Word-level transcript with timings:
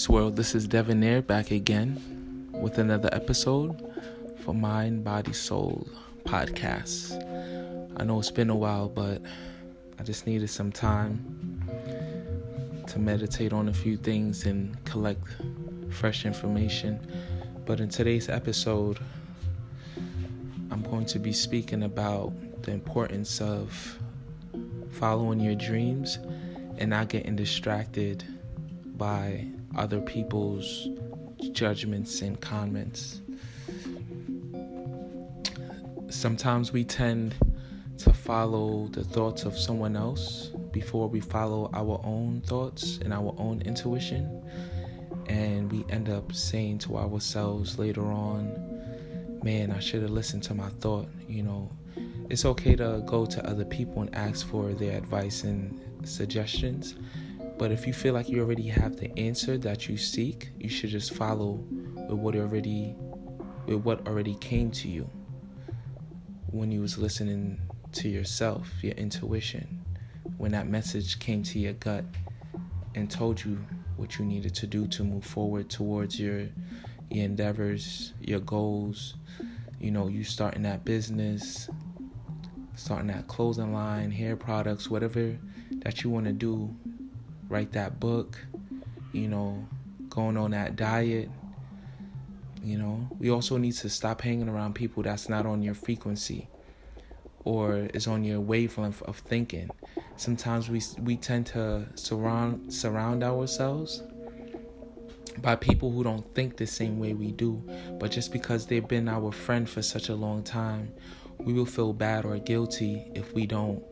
Peace 0.00 0.08
World. 0.08 0.34
This 0.34 0.54
is 0.54 0.66
Devonair 0.66 1.26
back 1.26 1.50
again 1.50 2.48
with 2.52 2.78
another 2.78 3.10
episode 3.12 3.92
for 4.42 4.54
Mind, 4.54 5.04
Body, 5.04 5.34
Soul 5.34 5.86
podcast. 6.24 7.22
I 7.98 8.04
know 8.04 8.18
it's 8.18 8.30
been 8.30 8.48
a 8.48 8.56
while, 8.56 8.88
but 8.88 9.20
I 9.98 10.02
just 10.02 10.26
needed 10.26 10.48
some 10.48 10.72
time 10.72 11.62
to 12.86 12.98
meditate 12.98 13.52
on 13.52 13.68
a 13.68 13.74
few 13.74 13.98
things 13.98 14.46
and 14.46 14.82
collect 14.86 15.20
fresh 15.90 16.24
information. 16.24 16.98
But 17.66 17.80
in 17.80 17.90
today's 17.90 18.30
episode, 18.30 19.00
I'm 20.70 20.82
going 20.84 21.04
to 21.04 21.18
be 21.18 21.34
speaking 21.34 21.82
about 21.82 22.32
the 22.62 22.72
importance 22.72 23.42
of 23.42 23.98
following 24.92 25.40
your 25.40 25.56
dreams 25.56 26.18
and 26.78 26.88
not 26.88 27.10
getting 27.10 27.36
distracted 27.36 28.24
by 28.96 29.44
other 29.76 30.00
people's 30.00 30.88
judgments 31.52 32.22
and 32.22 32.40
comments. 32.40 33.20
Sometimes 36.08 36.72
we 36.72 36.84
tend 36.84 37.34
to 37.98 38.12
follow 38.12 38.88
the 38.88 39.04
thoughts 39.04 39.44
of 39.44 39.56
someone 39.56 39.96
else 39.96 40.50
before 40.72 41.08
we 41.08 41.20
follow 41.20 41.70
our 41.74 42.00
own 42.04 42.42
thoughts 42.46 42.98
and 42.98 43.12
our 43.12 43.34
own 43.38 43.62
intuition. 43.62 44.42
And 45.28 45.70
we 45.70 45.84
end 45.90 46.08
up 46.08 46.32
saying 46.32 46.78
to 46.80 46.98
ourselves 46.98 47.78
later 47.78 48.04
on, 48.04 49.40
man, 49.42 49.70
I 49.70 49.78
should 49.80 50.02
have 50.02 50.10
listened 50.10 50.42
to 50.44 50.54
my 50.54 50.68
thought. 50.80 51.08
You 51.28 51.42
know, 51.42 51.70
it's 52.28 52.44
okay 52.44 52.74
to 52.76 53.02
go 53.06 53.26
to 53.26 53.46
other 53.46 53.64
people 53.64 54.02
and 54.02 54.14
ask 54.14 54.46
for 54.46 54.72
their 54.72 54.96
advice 54.96 55.44
and 55.44 55.78
suggestions, 56.04 56.96
but 57.60 57.70
if 57.70 57.86
you 57.86 57.92
feel 57.92 58.14
like 58.14 58.30
you 58.30 58.40
already 58.40 58.68
have 58.68 58.96
the 58.96 59.12
answer 59.18 59.58
that 59.58 59.86
you 59.86 59.98
seek, 59.98 60.48
you 60.58 60.70
should 60.70 60.88
just 60.88 61.12
follow 61.12 61.62
with 62.08 62.18
what 62.18 62.34
already 62.34 62.96
with 63.66 63.82
what 63.84 64.08
already 64.08 64.34
came 64.36 64.70
to 64.70 64.88
you. 64.88 65.06
When 66.46 66.72
you 66.72 66.80
was 66.80 66.96
listening 66.96 67.60
to 67.92 68.08
yourself, 68.08 68.66
your 68.82 68.94
intuition, 68.94 69.84
when 70.38 70.52
that 70.52 70.68
message 70.68 71.18
came 71.18 71.42
to 71.42 71.58
your 71.58 71.74
gut 71.74 72.06
and 72.94 73.10
told 73.10 73.44
you 73.44 73.58
what 73.98 74.18
you 74.18 74.24
needed 74.24 74.54
to 74.54 74.66
do 74.66 74.86
to 74.86 75.04
move 75.04 75.26
forward 75.26 75.68
towards 75.68 76.18
your 76.18 76.48
your 77.10 77.26
endeavors, 77.26 78.14
your 78.22 78.40
goals, 78.40 79.16
you 79.78 79.90
know, 79.90 80.08
you 80.08 80.24
starting 80.24 80.62
that 80.62 80.86
business, 80.86 81.68
starting 82.74 83.08
that 83.08 83.28
clothing 83.28 83.74
line, 83.74 84.10
hair 84.10 84.34
products, 84.34 84.88
whatever 84.88 85.36
that 85.84 86.02
you 86.02 86.08
want 86.08 86.24
to 86.24 86.32
do 86.32 86.74
write 87.50 87.72
that 87.72 88.00
book, 88.00 88.38
you 89.12 89.28
know, 89.28 89.66
going 90.08 90.38
on 90.38 90.52
that 90.52 90.76
diet. 90.76 91.28
You 92.62 92.78
know, 92.78 93.08
we 93.18 93.30
also 93.30 93.56
need 93.56 93.72
to 93.72 93.88
stop 93.90 94.22
hanging 94.22 94.48
around 94.48 94.74
people 94.74 95.02
that's 95.02 95.28
not 95.28 95.44
on 95.46 95.62
your 95.62 95.74
frequency 95.74 96.48
or 97.44 97.88
is 97.94 98.06
on 98.06 98.22
your 98.22 98.40
wavelength 98.40 99.02
of 99.02 99.18
thinking. 99.18 99.70
Sometimes 100.16 100.68
we 100.68 100.80
we 101.02 101.16
tend 101.16 101.46
to 101.46 101.86
surround 101.94 102.72
surround 102.72 103.22
ourselves 103.22 104.02
by 105.38 105.56
people 105.56 105.90
who 105.90 106.04
don't 106.04 106.34
think 106.34 106.58
the 106.58 106.66
same 106.66 106.98
way 106.98 107.14
we 107.14 107.32
do, 107.32 107.62
but 107.98 108.10
just 108.10 108.30
because 108.30 108.66
they've 108.66 108.86
been 108.86 109.08
our 109.08 109.32
friend 109.32 109.68
for 109.68 109.80
such 109.80 110.10
a 110.10 110.14
long 110.14 110.42
time, 110.42 110.92
we 111.38 111.54
will 111.54 111.64
feel 111.64 111.94
bad 111.94 112.26
or 112.26 112.36
guilty 112.36 113.10
if 113.14 113.32
we 113.32 113.46
don't 113.46 113.82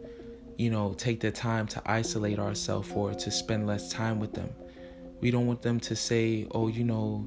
you 0.59 0.71
know, 0.71 0.93
take 0.93 1.21
the 1.21 1.31
time 1.31 1.69
to 1.69 1.81
isolate 1.87 2.41
ourselves 2.41 2.91
or 2.93 3.15
to 3.15 3.31
spend 3.31 3.67
less 3.67 3.91
time 3.91 4.19
with 4.19 4.35
them. 4.35 4.51
We 5.21 5.31
don't 5.31 5.47
want 5.47 5.63
them 5.63 5.79
to 5.81 5.95
say, 5.95 6.49
oh, 6.51 6.67
you 6.67 6.83
know, 6.83 7.25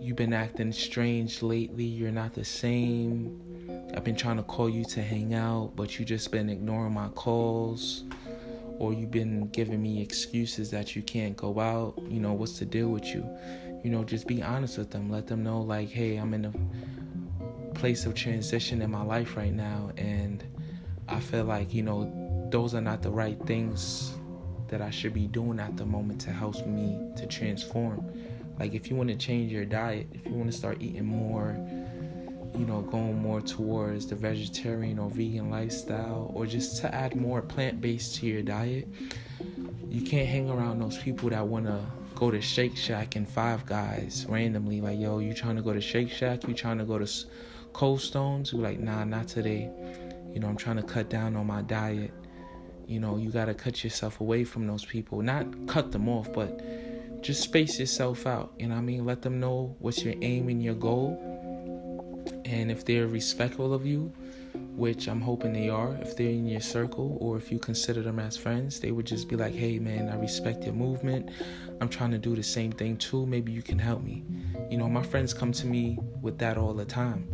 you've 0.00 0.16
been 0.16 0.32
acting 0.32 0.72
strange 0.72 1.42
lately, 1.42 1.84
you're 1.84 2.12
not 2.12 2.32
the 2.32 2.44
same. 2.44 3.40
I've 3.96 4.04
been 4.04 4.16
trying 4.16 4.36
to 4.36 4.44
call 4.44 4.70
you 4.70 4.84
to 4.84 5.02
hang 5.02 5.34
out, 5.34 5.72
but 5.74 5.98
you 5.98 6.04
just 6.04 6.30
been 6.30 6.48
ignoring 6.48 6.94
my 6.94 7.08
calls. 7.08 8.04
Or 8.78 8.92
you've 8.92 9.10
been 9.10 9.48
giving 9.48 9.82
me 9.82 10.00
excuses 10.00 10.70
that 10.70 10.96
you 10.96 11.02
can't 11.02 11.36
go 11.36 11.58
out. 11.60 12.00
You 12.08 12.20
know, 12.20 12.32
what's 12.32 12.58
the 12.58 12.64
deal 12.64 12.88
with 12.88 13.04
you? 13.04 13.28
You 13.84 13.90
know, 13.90 14.04
just 14.04 14.26
be 14.28 14.42
honest 14.42 14.78
with 14.78 14.90
them. 14.90 15.10
Let 15.10 15.26
them 15.26 15.42
know, 15.42 15.60
like, 15.60 15.88
hey, 15.88 16.16
I'm 16.16 16.34
in 16.34 16.44
a 16.46 17.74
place 17.74 18.06
of 18.06 18.14
transition 18.14 18.80
in 18.80 18.90
my 18.90 19.02
life 19.02 19.36
right 19.36 19.52
now, 19.52 19.90
and 19.96 20.42
I 21.08 21.20
feel 21.20 21.44
like, 21.44 21.74
you 21.74 21.82
know, 21.82 22.48
those 22.50 22.74
are 22.74 22.80
not 22.80 23.02
the 23.02 23.10
right 23.10 23.38
things 23.46 24.14
that 24.68 24.80
I 24.80 24.90
should 24.90 25.12
be 25.12 25.26
doing 25.26 25.60
at 25.60 25.76
the 25.76 25.84
moment 25.84 26.20
to 26.22 26.30
help 26.30 26.66
me 26.66 26.98
to 27.16 27.26
transform. 27.26 28.10
Like 28.58 28.74
if 28.74 28.88
you 28.88 28.96
want 28.96 29.10
to 29.10 29.16
change 29.16 29.52
your 29.52 29.64
diet, 29.64 30.06
if 30.12 30.24
you 30.24 30.32
want 30.32 30.50
to 30.50 30.56
start 30.56 30.80
eating 30.80 31.04
more, 31.04 31.56
you 32.58 32.66
know, 32.66 32.82
going 32.82 33.20
more 33.20 33.40
towards 33.40 34.06
the 34.06 34.14
vegetarian 34.14 34.98
or 34.98 35.10
vegan 35.10 35.50
lifestyle 35.50 36.30
or 36.34 36.46
just 36.46 36.80
to 36.82 36.94
add 36.94 37.16
more 37.16 37.42
plant-based 37.42 38.16
to 38.16 38.26
your 38.26 38.42
diet, 38.42 38.86
you 39.88 40.02
can't 40.02 40.28
hang 40.28 40.48
around 40.48 40.80
those 40.80 40.98
people 40.98 41.30
that 41.30 41.46
want 41.46 41.66
to 41.66 41.80
go 42.14 42.30
to 42.30 42.40
Shake 42.40 42.76
Shack 42.76 43.16
and 43.16 43.28
Five 43.28 43.66
Guys 43.66 44.26
randomly 44.28 44.80
like, 44.80 44.98
"Yo, 44.98 45.18
you 45.18 45.34
trying 45.34 45.56
to 45.56 45.62
go 45.62 45.72
to 45.72 45.80
Shake 45.80 46.10
Shack? 46.10 46.46
You 46.46 46.54
trying 46.54 46.78
to 46.78 46.84
go 46.84 46.98
to 46.98 47.10
Cold 47.72 48.00
Stones?" 48.00 48.54
We're 48.54 48.62
like, 48.62 48.80
"Nah, 48.80 49.04
not 49.04 49.28
today." 49.28 49.70
You 50.32 50.40
know, 50.40 50.48
I'm 50.48 50.56
trying 50.56 50.76
to 50.76 50.82
cut 50.82 51.08
down 51.08 51.36
on 51.36 51.46
my 51.46 51.62
diet. 51.62 52.12
You 52.86 53.00
know, 53.00 53.16
you 53.16 53.30
got 53.30 53.46
to 53.46 53.54
cut 53.54 53.84
yourself 53.84 54.20
away 54.20 54.44
from 54.44 54.66
those 54.66 54.84
people. 54.84 55.22
Not 55.22 55.46
cut 55.66 55.92
them 55.92 56.08
off, 56.08 56.32
but 56.32 56.60
just 57.22 57.42
space 57.42 57.78
yourself 57.78 58.26
out. 58.26 58.52
You 58.58 58.68
know 58.68 58.76
I 58.76 58.80
mean? 58.80 59.04
Let 59.04 59.22
them 59.22 59.40
know 59.40 59.76
what's 59.78 60.02
your 60.04 60.14
aim 60.22 60.48
and 60.48 60.62
your 60.62 60.74
goal. 60.74 61.18
And 62.44 62.70
if 62.70 62.84
they're 62.84 63.06
respectful 63.06 63.72
of 63.72 63.86
you, 63.86 64.12
which 64.74 65.06
I'm 65.06 65.20
hoping 65.20 65.52
they 65.52 65.68
are, 65.68 65.94
if 66.00 66.16
they're 66.16 66.30
in 66.30 66.46
your 66.46 66.60
circle 66.60 67.16
or 67.20 67.36
if 67.36 67.52
you 67.52 67.58
consider 67.58 68.02
them 68.02 68.18
as 68.18 68.36
friends, 68.36 68.80
they 68.80 68.90
would 68.90 69.06
just 69.06 69.28
be 69.28 69.36
like, 69.36 69.54
hey 69.54 69.78
man, 69.78 70.08
I 70.08 70.16
respect 70.16 70.64
your 70.64 70.74
movement. 70.74 71.30
I'm 71.80 71.88
trying 71.88 72.10
to 72.12 72.18
do 72.18 72.34
the 72.34 72.42
same 72.42 72.72
thing 72.72 72.96
too. 72.96 73.26
Maybe 73.26 73.52
you 73.52 73.62
can 73.62 73.78
help 73.78 74.02
me. 74.02 74.24
You 74.70 74.78
know, 74.78 74.88
my 74.88 75.02
friends 75.02 75.34
come 75.34 75.52
to 75.52 75.66
me 75.66 75.98
with 76.20 76.38
that 76.38 76.56
all 76.56 76.74
the 76.74 76.84
time. 76.84 77.28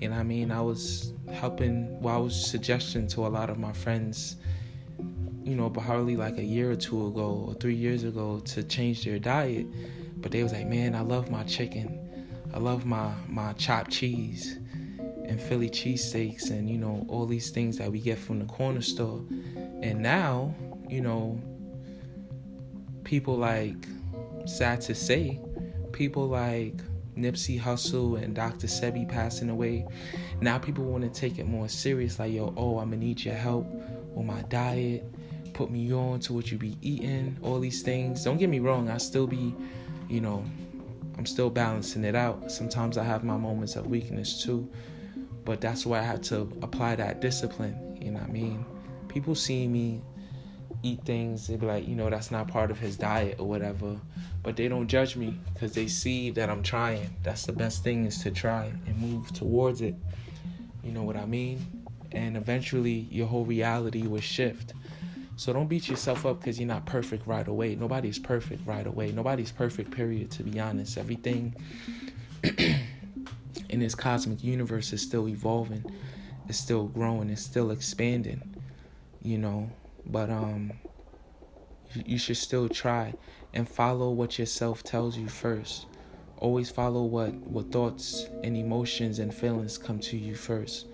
Know 0.00 0.12
I 0.12 0.22
mean? 0.22 0.50
I 0.50 0.60
was 0.60 1.12
helping, 1.32 2.00
well, 2.00 2.14
I 2.14 2.18
was 2.18 2.50
suggesting 2.50 3.08
to 3.08 3.26
a 3.26 3.28
lot 3.28 3.50
of 3.50 3.58
my 3.58 3.72
friends, 3.72 4.36
you 5.42 5.56
know, 5.56 5.68
but 5.68 5.80
hardly 5.80 6.16
like 6.16 6.38
a 6.38 6.44
year 6.44 6.70
or 6.70 6.76
two 6.76 7.06
ago 7.08 7.46
or 7.48 7.54
three 7.54 7.74
years 7.74 8.04
ago 8.04 8.40
to 8.40 8.62
change 8.62 9.04
their 9.04 9.18
diet. 9.18 9.66
But 10.20 10.32
they 10.32 10.42
was 10.42 10.52
like, 10.52 10.66
man, 10.66 10.94
I 10.94 11.00
love 11.00 11.30
my 11.30 11.42
chicken. 11.44 11.98
I 12.54 12.58
love 12.58 12.86
my, 12.86 13.12
my 13.28 13.52
chopped 13.54 13.90
cheese 13.90 14.58
and 15.26 15.40
Philly 15.40 15.68
cheesesteaks 15.68 16.50
and, 16.50 16.70
you 16.70 16.78
know, 16.78 17.04
all 17.08 17.26
these 17.26 17.50
things 17.50 17.76
that 17.78 17.90
we 17.92 18.00
get 18.00 18.18
from 18.18 18.38
the 18.38 18.46
corner 18.46 18.80
store. 18.80 19.22
And 19.82 20.00
now, 20.00 20.54
you 20.88 21.00
know, 21.00 21.40
people 23.04 23.36
like, 23.36 23.86
sad 24.46 24.80
to 24.82 24.94
say, 24.94 25.40
people 25.92 26.26
like 26.28 26.76
Nipsey 27.18 27.60
Hussle 27.60 28.22
and 28.22 28.34
Dr. 28.34 28.66
Sebi 28.66 29.08
passing 29.08 29.50
away, 29.50 29.86
now 30.40 30.58
people 30.58 30.84
want 30.84 31.02
to 31.04 31.20
take 31.20 31.38
it 31.38 31.46
more 31.46 31.68
serious. 31.68 32.18
Like, 32.18 32.32
yo, 32.32 32.54
oh, 32.56 32.78
I'm 32.78 32.90
gonna 32.90 32.96
need 32.96 33.24
your 33.24 33.34
help 33.34 33.66
with 34.14 34.26
my 34.26 34.42
diet. 34.42 35.04
Put 35.52 35.70
me 35.70 35.92
on 35.92 36.20
to 36.20 36.32
what 36.32 36.50
you 36.50 36.58
be 36.58 36.76
eating. 36.82 37.36
All 37.42 37.58
these 37.58 37.82
things. 37.82 38.24
Don't 38.24 38.38
get 38.38 38.48
me 38.48 38.60
wrong. 38.60 38.88
I 38.88 38.98
still 38.98 39.26
be, 39.26 39.54
you 40.08 40.20
know, 40.20 40.44
I'm 41.16 41.26
still 41.26 41.50
balancing 41.50 42.04
it 42.04 42.14
out. 42.14 42.50
Sometimes 42.50 42.96
I 42.96 43.02
have 43.02 43.24
my 43.24 43.36
moments 43.36 43.74
of 43.74 43.88
weakness 43.88 44.42
too, 44.42 44.70
but 45.44 45.60
that's 45.60 45.84
why 45.84 45.98
I 45.98 46.02
have 46.02 46.22
to 46.22 46.42
apply 46.62 46.94
that 46.96 47.20
discipline. 47.20 47.98
You 48.00 48.12
know 48.12 48.20
what 48.20 48.28
I 48.28 48.32
mean? 48.32 48.64
People 49.08 49.34
see 49.34 49.66
me 49.66 50.00
eat 50.82 51.02
things, 51.04 51.46
they 51.46 51.56
be 51.56 51.66
like, 51.66 51.88
you 51.88 51.96
know, 51.96 52.08
that's 52.10 52.30
not 52.30 52.48
part 52.48 52.70
of 52.70 52.78
his 52.78 52.96
diet 52.96 53.36
or 53.38 53.46
whatever. 53.46 53.96
But 54.42 54.56
they 54.56 54.68
don't 54.68 54.86
judge 54.86 55.16
me 55.16 55.38
because 55.52 55.72
they 55.72 55.88
see 55.88 56.30
that 56.30 56.48
I'm 56.48 56.62
trying. 56.62 57.10
That's 57.22 57.46
the 57.46 57.52
best 57.52 57.82
thing 57.82 58.06
is 58.06 58.22
to 58.22 58.30
try 58.30 58.72
and 58.86 58.98
move 58.98 59.32
towards 59.32 59.80
it. 59.80 59.94
You 60.82 60.92
know 60.92 61.02
what 61.02 61.16
I 61.16 61.26
mean? 61.26 61.66
And 62.12 62.36
eventually 62.36 63.06
your 63.10 63.26
whole 63.26 63.44
reality 63.44 64.06
will 64.06 64.20
shift. 64.20 64.72
So 65.36 65.52
don't 65.52 65.68
beat 65.68 65.88
yourself 65.88 66.26
up 66.26 66.40
because 66.40 66.58
you're 66.58 66.66
not 66.66 66.86
perfect 66.86 67.26
right 67.26 67.46
away. 67.46 67.76
Nobody's 67.76 68.18
perfect 68.18 68.66
right 68.66 68.86
away. 68.86 69.12
Nobody's 69.12 69.52
perfect, 69.52 69.90
period, 69.90 70.30
to 70.32 70.42
be 70.42 70.58
honest. 70.58 70.98
Everything 70.98 71.54
in 73.68 73.80
this 73.80 73.94
cosmic 73.94 74.42
universe 74.42 74.92
is 74.92 75.02
still 75.02 75.28
evolving, 75.28 75.84
it's 76.48 76.58
still 76.58 76.86
growing, 76.86 77.30
it's 77.30 77.42
still 77.42 77.70
expanding, 77.70 78.42
you 79.22 79.38
know. 79.38 79.70
But 80.06 80.30
um, 80.30 80.72
you 81.94 82.18
should 82.18 82.36
still 82.36 82.68
try 82.68 83.14
and 83.52 83.68
follow 83.68 84.10
what 84.10 84.38
yourself 84.38 84.84
tells 84.84 85.16
you 85.16 85.28
first. 85.28 85.86
Always 86.36 86.70
follow 86.70 87.04
what 87.04 87.34
what 87.34 87.72
thoughts 87.72 88.28
and 88.44 88.56
emotions 88.56 89.18
and 89.18 89.34
feelings 89.34 89.76
come 89.76 89.98
to 90.00 90.16
you 90.16 90.34
first. 90.34 90.86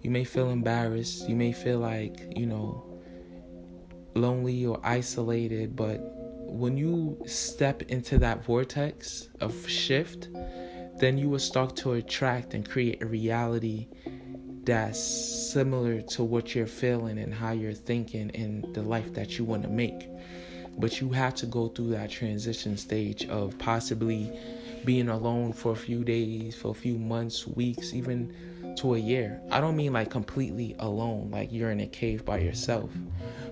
You 0.00 0.10
may 0.10 0.24
feel 0.24 0.50
embarrassed. 0.50 1.28
You 1.28 1.36
may 1.36 1.52
feel 1.52 1.78
like 1.78 2.32
you 2.36 2.46
know 2.46 2.84
lonely 4.14 4.66
or 4.66 4.80
isolated, 4.82 5.76
but 5.76 6.00
when 6.48 6.76
you 6.76 7.18
step 7.26 7.82
into 7.82 8.18
that 8.18 8.44
vortex 8.44 9.28
of 9.40 9.68
shift, 9.68 10.28
then 10.98 11.18
you 11.18 11.28
will 11.28 11.38
start 11.38 11.76
to 11.76 11.92
attract 11.92 12.54
and 12.54 12.68
create 12.68 13.02
a 13.02 13.06
reality 13.06 13.88
that's 14.68 15.02
similar 15.02 16.02
to 16.02 16.22
what 16.22 16.54
you're 16.54 16.66
feeling 16.66 17.18
and 17.18 17.32
how 17.32 17.52
you're 17.52 17.72
thinking 17.72 18.30
and 18.34 18.74
the 18.74 18.82
life 18.82 19.14
that 19.14 19.38
you 19.38 19.44
want 19.44 19.62
to 19.62 19.68
make. 19.70 20.06
But 20.76 21.00
you 21.00 21.08
have 21.08 21.34
to 21.36 21.46
go 21.46 21.68
through 21.68 21.88
that 21.92 22.10
transition 22.10 22.76
stage 22.76 23.26
of 23.30 23.58
possibly 23.58 24.30
being 24.84 25.08
alone 25.08 25.54
for 25.54 25.72
a 25.72 25.76
few 25.76 26.04
days, 26.04 26.54
for 26.54 26.70
a 26.70 26.74
few 26.74 26.98
months, 26.98 27.46
weeks, 27.46 27.94
even 27.94 28.34
to 28.76 28.94
a 28.94 28.98
year. 28.98 29.40
I 29.50 29.62
don't 29.62 29.74
mean 29.74 29.94
like 29.94 30.10
completely 30.10 30.76
alone, 30.80 31.30
like 31.30 31.50
you're 31.50 31.70
in 31.70 31.80
a 31.80 31.86
cave 31.86 32.26
by 32.26 32.38
yourself, 32.38 32.90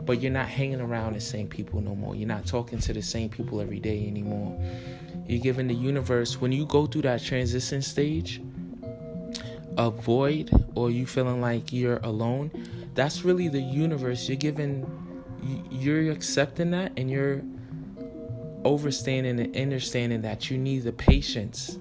but 0.04 0.20
you're 0.20 0.30
not 0.30 0.48
hanging 0.48 0.82
around 0.82 1.14
the 1.14 1.20
same 1.22 1.48
people 1.48 1.80
no 1.80 1.94
more. 1.94 2.14
You're 2.14 2.28
not 2.28 2.44
talking 2.44 2.78
to 2.80 2.92
the 2.92 3.00
same 3.00 3.30
people 3.30 3.62
every 3.62 3.80
day 3.80 4.06
anymore. 4.06 4.54
You're 5.26 5.42
giving 5.42 5.66
the 5.66 5.74
universe, 5.74 6.42
when 6.42 6.52
you 6.52 6.66
go 6.66 6.86
through 6.86 7.02
that 7.02 7.22
transition 7.22 7.80
stage, 7.80 8.42
a 9.76 9.90
void 9.90 10.50
or 10.74 10.90
you 10.90 11.06
feeling 11.06 11.40
like 11.40 11.72
you're 11.72 11.98
alone, 11.98 12.50
that's 12.94 13.24
really 13.24 13.48
the 13.48 13.60
universe. 13.60 14.28
You're 14.28 14.36
giving, 14.36 14.86
you're 15.70 16.10
accepting 16.10 16.70
that 16.72 16.92
and 16.96 17.10
you're 17.10 17.42
overstanding 18.64 19.40
and 19.40 19.56
understanding 19.56 20.22
that 20.22 20.50
you 20.50 20.58
need 20.58 20.80
the 20.80 20.92
patience 20.92 21.78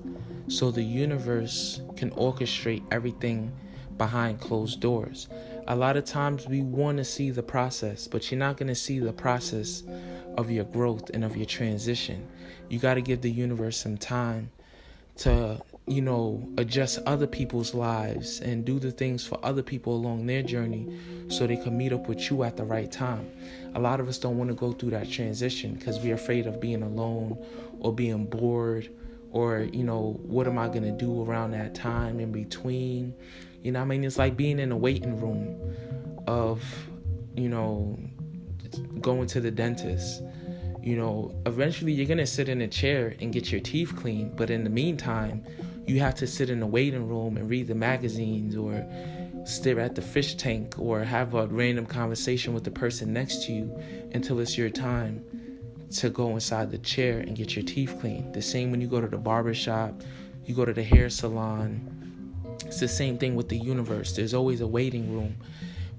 so 0.48 0.70
the 0.70 0.84
universe 0.84 1.82
can 1.96 2.12
orchestrate 2.12 2.84
everything 2.92 3.52
behind 3.98 4.40
closed 4.40 4.80
doors. 4.80 5.28
A 5.68 5.76
lot 5.76 5.98
of 5.98 6.06
times 6.06 6.48
we 6.48 6.62
want 6.62 6.98
to 6.98 7.04
see 7.04 7.32
the 7.32 7.42
process, 7.42 8.08
but 8.08 8.30
you're 8.30 8.38
not 8.38 8.58
going 8.58 8.68
to 8.68 8.76
see 8.76 9.00
the 9.00 9.14
process 9.14 9.84
of 10.38 10.52
your 10.52 10.66
growth 10.66 11.10
and 11.14 11.24
of 11.24 11.36
your 11.36 11.46
transition. 11.46 12.28
You 12.70 12.78
got 12.78 12.96
to 12.96 13.02
give 13.02 13.22
the 13.22 13.32
universe 13.32 13.78
some 13.78 13.98
time 13.98 14.52
to, 15.18 15.60
you 15.88 16.02
know, 16.02 16.48
adjust 16.58 16.98
other 17.06 17.28
people's 17.28 17.76
lives 17.76 18.42
and 18.42 18.66
do 18.66 18.80
the 18.80 18.92
things 18.92 19.26
for 19.26 19.40
other 19.44 19.62
people 19.62 19.96
along 19.96 20.26
their 20.26 20.42
journey 20.42 20.98
so 21.28 21.46
they 21.46 21.58
can 21.58 21.78
meet 21.78 21.94
up 21.94 22.08
with 22.08 22.30
you 22.32 22.44
at 22.44 22.58
the 22.58 22.64
right 22.64 22.92
time. 22.92 23.30
A 23.76 23.80
lot 23.80 24.00
of 24.00 24.08
us 24.08 24.18
don't 24.18 24.38
want 24.38 24.50
to 24.50 24.56
go 24.56 24.72
through 24.72 24.92
that 24.92 25.12
transition 25.12 25.76
because 25.76 26.00
we're 26.00 26.16
afraid 26.16 26.48
of 26.48 26.60
being 26.60 26.82
alone 26.82 27.38
or 27.80 27.94
being 27.94 28.26
bored 28.26 28.90
or 29.32 29.60
you 29.60 29.84
know 29.84 30.18
what 30.24 30.48
am 30.48 30.58
i 30.58 30.68
going 30.68 30.84
to 30.84 30.92
do 30.92 31.24
around 31.24 31.52
that 31.52 31.76
time 31.76 32.20
in 32.20 32.32
between? 32.32 33.14
You 33.62 33.72
know 33.72 33.82
i 33.82 33.86
mean? 33.86 34.04
It's 34.04 34.18
like 34.18 34.36
being 34.36 34.60
in 34.60 34.72
a 34.72 34.78
waiting 34.78 35.20
room 35.20 35.76
of 36.26 36.64
you 37.36 37.50
know 37.50 38.00
going 39.02 39.28
to 39.28 39.40
the 39.40 39.52
dentist. 39.52 40.24
You 40.82 40.96
know 40.96 41.36
eventually 41.46 41.92
you're 41.92 42.08
going 42.08 42.18
to 42.18 42.26
sit 42.26 42.50
in 42.50 42.62
a 42.62 42.68
chair 42.68 43.16
and 43.20 43.32
get 43.32 43.52
your 43.52 43.62
teeth 43.62 43.96
cleaned 43.96 44.36
but 44.36 44.50
in 44.50 44.64
the 44.64 44.70
meantime 44.70 45.44
you 45.88 46.00
have 46.00 46.16
to 46.16 46.28
sit 46.28 46.50
in 46.50 46.62
a 46.62 46.68
waiting 46.68 47.08
room 47.08 47.38
and 47.38 47.50
read 47.50 47.68
the 47.68 47.76
magazines 47.76 48.56
or 48.56 48.86
stare 49.46 49.80
at 49.80 49.94
the 49.94 50.02
fish 50.02 50.36
tank 50.36 50.76
or 50.80 51.04
have 51.04 51.36
a 51.36 51.46
random 51.48 51.86
conversation 51.86 52.54
with 52.54 52.64
the 52.64 52.72
person 52.72 53.14
next 53.14 53.46
to 53.46 53.52
you 53.52 53.80
until 54.14 54.40
it's 54.40 54.58
your 54.58 54.70
time 54.70 55.24
to 55.92 56.10
go 56.10 56.32
inside 56.32 56.72
the 56.72 56.80
chair 56.80 57.20
and 57.20 57.36
get 57.36 57.56
your 57.56 57.64
teeth 57.64 57.96
cleaned. 58.00 58.34
The 58.34 58.42
same 58.42 58.72
when 58.72 58.82
you 58.82 58.88
go 58.88 59.00
to 59.00 59.08
the 59.08 59.18
barber 59.18 59.54
shop, 59.54 60.02
you 60.46 60.56
go 60.56 60.66
to 60.66 60.74
the 60.74 60.84
hair 60.84 61.10
salon. 61.10 62.34
It's 62.66 62.80
the 62.80 62.88
same 62.88 63.18
thing 63.18 63.36
with 63.36 63.50
the 63.50 63.58
universe. 63.58 64.16
There's 64.16 64.34
always 64.34 64.62
a 64.62 64.68
waiting 64.68 65.14
room. 65.14 65.36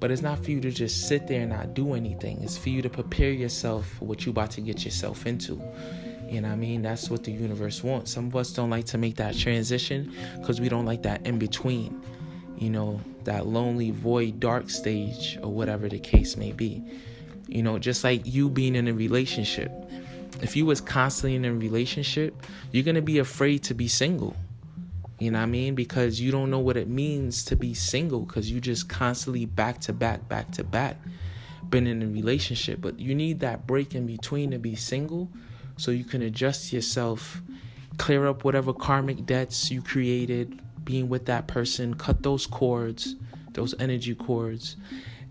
But 0.00 0.10
it's 0.10 0.22
not 0.22 0.44
for 0.44 0.50
you 0.50 0.60
to 0.60 0.70
just 0.70 1.08
sit 1.08 1.26
there 1.26 1.42
and 1.42 1.50
not 1.50 1.74
do 1.74 1.94
anything. 1.94 2.42
It's 2.42 2.58
for 2.58 2.68
you 2.68 2.82
to 2.82 2.90
prepare 2.90 3.30
yourself 3.30 3.88
for 3.98 4.04
what 4.04 4.26
you're 4.26 4.32
about 4.32 4.50
to 4.52 4.60
get 4.60 4.84
yourself 4.84 5.26
into. 5.26 5.62
You 6.28 6.40
know 6.40 6.48
what 6.48 6.54
I 6.54 6.56
mean? 6.56 6.82
That's 6.82 7.08
what 7.08 7.22
the 7.24 7.30
universe 7.30 7.84
wants. 7.84 8.10
Some 8.12 8.26
of 8.26 8.36
us 8.36 8.52
don't 8.52 8.70
like 8.70 8.86
to 8.86 8.98
make 8.98 9.16
that 9.16 9.36
transition 9.36 10.12
because 10.40 10.60
we 10.60 10.68
don't 10.68 10.84
like 10.84 11.02
that 11.02 11.24
in 11.26 11.38
between. 11.38 12.00
You 12.58 12.70
know, 12.70 13.00
that 13.24 13.46
lonely, 13.46 13.90
void, 13.90 14.40
dark 14.40 14.70
stage, 14.70 15.38
or 15.42 15.52
whatever 15.52 15.88
the 15.88 15.98
case 15.98 16.36
may 16.36 16.52
be. 16.52 16.82
You 17.46 17.62
know, 17.62 17.78
just 17.78 18.02
like 18.02 18.22
you 18.24 18.48
being 18.48 18.74
in 18.74 18.88
a 18.88 18.92
relationship. 18.92 19.70
If 20.42 20.56
you 20.56 20.66
was 20.66 20.80
constantly 20.80 21.36
in 21.36 21.44
a 21.44 21.52
relationship, 21.52 22.34
you're 22.72 22.84
gonna 22.84 23.02
be 23.02 23.18
afraid 23.18 23.62
to 23.64 23.74
be 23.74 23.88
single. 23.88 24.36
You 25.18 25.30
know 25.30 25.38
what 25.38 25.44
I 25.44 25.46
mean? 25.46 25.74
Because 25.74 26.20
you 26.20 26.30
don't 26.30 26.50
know 26.50 26.58
what 26.58 26.76
it 26.76 26.88
means 26.88 27.44
to 27.46 27.56
be 27.56 27.72
single 27.72 28.20
because 28.20 28.50
you 28.50 28.60
just 28.60 28.88
constantly 28.88 29.46
back 29.46 29.80
to 29.82 29.92
back, 29.92 30.28
back 30.28 30.50
to 30.52 30.64
back, 30.64 30.98
been 31.70 31.86
in 31.86 32.02
a 32.02 32.06
relationship. 32.06 32.80
But 32.82 32.98
you 32.98 33.14
need 33.14 33.40
that 33.40 33.66
break 33.66 33.94
in 33.94 34.06
between 34.06 34.50
to 34.50 34.58
be 34.58 34.74
single 34.74 35.30
so 35.76 35.90
you 35.90 36.04
can 36.04 36.22
adjust 36.22 36.72
yourself, 36.72 37.40
clear 37.98 38.26
up 38.26 38.44
whatever 38.44 38.72
karmic 38.72 39.26
debts 39.26 39.70
you 39.70 39.82
created 39.82 40.60
being 40.84 41.08
with 41.08 41.26
that 41.26 41.46
person, 41.46 41.94
cut 41.94 42.22
those 42.22 42.46
cords, 42.46 43.16
those 43.52 43.74
energy 43.78 44.14
cords, 44.14 44.76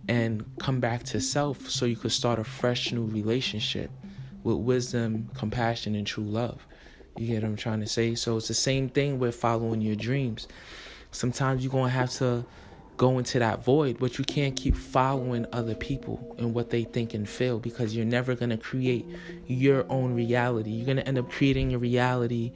and 0.07 0.45
come 0.59 0.79
back 0.79 1.03
to 1.03 1.19
self 1.19 1.69
so 1.69 1.85
you 1.85 1.95
could 1.95 2.11
start 2.11 2.37
a 2.37 2.43
fresh 2.43 2.91
new 2.91 3.05
relationship 3.05 3.89
with 4.43 4.57
wisdom, 4.57 5.29
compassion, 5.33 5.95
and 5.95 6.05
true 6.05 6.23
love. 6.23 6.65
You 7.17 7.27
get 7.27 7.41
what 7.41 7.49
I'm 7.49 7.55
trying 7.55 7.79
to 7.79 7.87
say? 7.87 8.13
So 8.15 8.37
it's 8.37 8.49
the 8.49 8.53
same 8.53 8.89
thing 8.89 9.17
with 9.17 9.35
following 9.35 9.81
your 9.81 9.95
dreams. 9.95 10.47
Sometimes 11.11 11.63
you're 11.63 11.71
going 11.71 11.85
to 11.85 11.97
have 11.97 12.11
to 12.15 12.45
go 12.97 13.17
into 13.17 13.39
that 13.39 13.63
void, 13.63 13.97
but 13.99 14.17
you 14.17 14.25
can't 14.25 14.55
keep 14.55 14.75
following 14.75 15.45
other 15.51 15.75
people 15.75 16.35
and 16.37 16.53
what 16.53 16.69
they 16.69 16.83
think 16.83 17.13
and 17.13 17.27
feel 17.27 17.59
because 17.59 17.95
you're 17.95 18.05
never 18.05 18.35
going 18.35 18.49
to 18.49 18.57
create 18.57 19.05
your 19.47 19.85
own 19.89 20.13
reality. 20.13 20.71
You're 20.71 20.85
going 20.85 20.97
to 20.97 21.07
end 21.07 21.17
up 21.17 21.29
creating 21.29 21.73
a 21.73 21.77
reality 21.77 22.53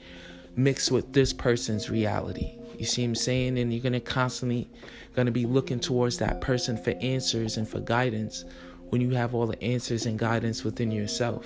mixed 0.55 0.91
with 0.91 1.13
this 1.13 1.33
person's 1.33 1.89
reality. 1.89 2.57
You 2.77 2.85
see 2.85 3.01
what 3.01 3.09
I'm 3.09 3.15
saying? 3.15 3.59
And 3.59 3.73
you're 3.73 3.81
going 3.81 3.93
to 3.93 3.99
constantly 3.99 4.69
going 5.13 5.25
to 5.25 5.31
be 5.31 5.45
looking 5.45 5.79
towards 5.79 6.17
that 6.19 6.39
person 6.39 6.77
for 6.77 6.91
answers 7.01 7.57
and 7.57 7.67
for 7.67 7.79
guidance 7.79 8.45
when 8.89 9.01
you 9.01 9.11
have 9.11 9.35
all 9.35 9.45
the 9.45 9.61
answers 9.61 10.05
and 10.05 10.17
guidance 10.17 10.63
within 10.63 10.91
yourself. 10.91 11.45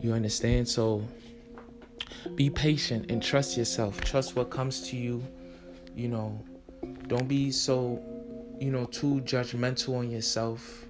You 0.00 0.12
understand? 0.12 0.68
So 0.68 1.02
be 2.34 2.50
patient 2.50 3.10
and 3.10 3.22
trust 3.22 3.56
yourself. 3.56 4.00
Trust 4.00 4.36
what 4.36 4.50
comes 4.50 4.88
to 4.90 4.96
you. 4.96 5.24
You 5.94 6.08
know, 6.08 6.44
don't 7.08 7.28
be 7.28 7.52
so, 7.52 8.02
you 8.58 8.70
know, 8.70 8.86
too 8.86 9.20
judgmental 9.20 9.98
on 9.98 10.10
yourself. 10.10 10.84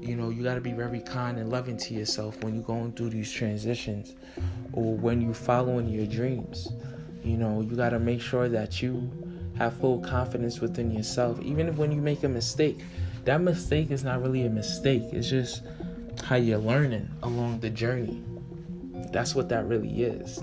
You 0.00 0.16
know, 0.16 0.30
you 0.30 0.42
got 0.42 0.54
to 0.54 0.60
be 0.60 0.72
very 0.72 1.00
kind 1.00 1.38
and 1.38 1.50
loving 1.50 1.76
to 1.78 1.94
yourself 1.94 2.42
when 2.42 2.54
you're 2.54 2.64
going 2.64 2.92
through 2.92 3.10
these 3.10 3.30
transitions 3.30 4.14
or 4.72 4.96
when 4.96 5.20
you're 5.20 5.34
following 5.34 5.88
your 5.88 6.06
dreams. 6.06 6.68
You 7.22 7.36
know, 7.36 7.60
you 7.60 7.76
got 7.76 7.90
to 7.90 7.98
make 7.98 8.20
sure 8.20 8.48
that 8.48 8.82
you 8.82 9.10
have 9.58 9.78
full 9.78 10.00
confidence 10.00 10.60
within 10.60 10.90
yourself. 10.90 11.40
Even 11.42 11.68
if 11.68 11.76
when 11.76 11.92
you 11.92 12.00
make 12.00 12.24
a 12.24 12.28
mistake, 12.28 12.80
that 13.24 13.40
mistake 13.40 13.90
is 13.90 14.04
not 14.04 14.22
really 14.22 14.46
a 14.46 14.50
mistake. 14.50 15.02
It's 15.12 15.28
just 15.28 15.62
how 16.24 16.36
you're 16.36 16.58
learning 16.58 17.08
along 17.22 17.60
the 17.60 17.70
journey. 17.70 18.22
That's 19.12 19.34
what 19.34 19.48
that 19.50 19.66
really 19.66 20.02
is. 20.02 20.42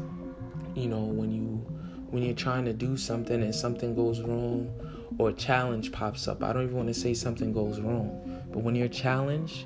You 0.76 0.88
know, 0.88 1.04
when 1.04 1.32
you 1.32 1.66
when 2.10 2.24
you're 2.24 2.36
trying 2.36 2.66
to 2.66 2.74
do 2.74 2.96
something 2.96 3.42
and 3.42 3.54
something 3.54 3.96
goes 3.96 4.22
wrong 4.22 4.72
or 5.18 5.30
a 5.30 5.34
challenge 5.34 5.92
pops 5.92 6.28
up. 6.28 6.44
I 6.44 6.54
don't 6.54 6.64
even 6.64 6.76
want 6.76 6.88
to 6.88 6.94
say 6.94 7.14
something 7.14 7.54
goes 7.54 7.80
wrong, 7.80 8.42
but 8.52 8.60
when 8.64 8.76
you're 8.76 8.88
challenged, 8.88 9.66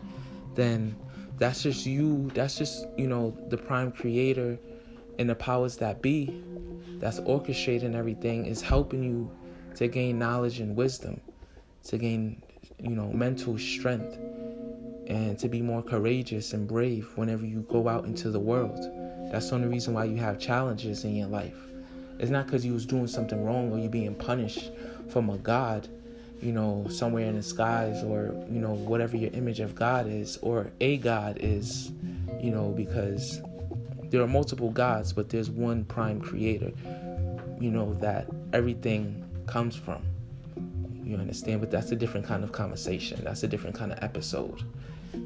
then 0.55 0.95
that's 1.37 1.63
just 1.63 1.85
you, 1.85 2.29
that's 2.33 2.57
just, 2.57 2.85
you 2.97 3.07
know, 3.07 3.37
the 3.49 3.57
prime 3.57 3.91
creator 3.91 4.57
and 5.19 5.29
the 5.29 5.35
powers 5.35 5.77
that 5.77 6.01
be 6.01 6.43
that's 6.99 7.19
orchestrating 7.21 7.95
everything 7.95 8.45
is 8.45 8.61
helping 8.61 9.03
you 9.03 9.31
to 9.75 9.87
gain 9.87 10.17
knowledge 10.17 10.59
and 10.59 10.75
wisdom, 10.75 11.21
to 11.83 11.97
gain, 11.97 12.41
you 12.79 12.95
know, 12.95 13.07
mental 13.11 13.57
strength, 13.57 14.17
and 15.07 15.37
to 15.37 15.47
be 15.47 15.61
more 15.61 15.83
courageous 15.83 16.53
and 16.53 16.67
brave 16.67 17.07
whenever 17.15 17.45
you 17.45 17.65
go 17.69 17.87
out 17.87 18.05
into 18.05 18.31
the 18.31 18.39
world. 18.39 18.79
That's 19.31 19.49
the 19.49 19.55
only 19.55 19.67
reason 19.67 19.93
why 19.93 20.05
you 20.05 20.17
have 20.17 20.39
challenges 20.39 21.03
in 21.03 21.15
your 21.15 21.27
life. 21.27 21.55
It's 22.19 22.31
not 22.31 22.47
because 22.47 22.65
you 22.65 22.73
was 22.73 22.85
doing 22.85 23.07
something 23.07 23.43
wrong 23.45 23.71
or 23.71 23.77
you 23.77 23.89
being 23.89 24.15
punished 24.15 24.71
from 25.09 25.29
a 25.29 25.37
God, 25.37 25.87
you 26.41 26.51
know, 26.51 26.85
somewhere 26.89 27.25
in 27.25 27.35
the 27.35 27.43
skies 27.43 28.03
or, 28.03 28.33
you 28.49 28.59
know, 28.59 28.73
whatever 28.73 29.17
your 29.17 29.31
image 29.31 29.59
of 29.59 29.73
God 29.75 30.07
is 30.07 30.37
or 30.41 30.71
a 30.81 30.97
God 30.97 31.37
is, 31.41 31.91
you 32.39 32.51
know, 32.51 32.69
because 32.69 33.41
there 34.09 34.21
are 34.21 34.27
multiple 34.27 34.69
gods, 34.69 35.13
but 35.13 35.29
there's 35.29 35.49
one 35.49 35.83
prime 35.85 36.21
creator, 36.21 36.71
you 37.59 37.71
know, 37.71 37.93
that 37.95 38.27
everything 38.53 39.23
comes 39.47 39.75
from. 39.75 40.03
You 41.03 41.17
understand? 41.17 41.61
But 41.61 41.71
that's 41.71 41.91
a 41.91 41.95
different 41.95 42.25
kind 42.25 42.43
of 42.43 42.51
conversation. 42.51 43.21
That's 43.23 43.43
a 43.43 43.47
different 43.47 43.75
kind 43.75 43.91
of 43.91 44.03
episode. 44.03 44.61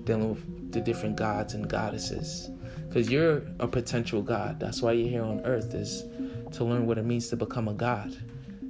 Dealing 0.05 0.29
with 0.29 0.71
the 0.71 0.79
different 0.79 1.15
gods 1.15 1.53
and 1.53 1.67
goddesses. 1.67 2.49
Because 2.87 3.09
you're 3.09 3.41
a 3.59 3.67
potential 3.67 4.21
god. 4.21 4.59
That's 4.59 4.81
why 4.81 4.91
you're 4.91 5.09
here 5.09 5.23
on 5.23 5.41
earth, 5.41 5.73
is 5.73 6.03
to 6.53 6.63
learn 6.63 6.85
what 6.85 6.97
it 6.97 7.05
means 7.05 7.29
to 7.29 7.35
become 7.35 7.67
a 7.67 7.73
god. 7.73 8.15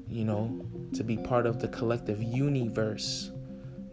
You 0.07 0.25
know, 0.25 0.65
to 0.93 1.03
be 1.03 1.17
part 1.17 1.45
of 1.45 1.59
the 1.59 1.67
collective 1.67 2.21
universe. 2.21 3.31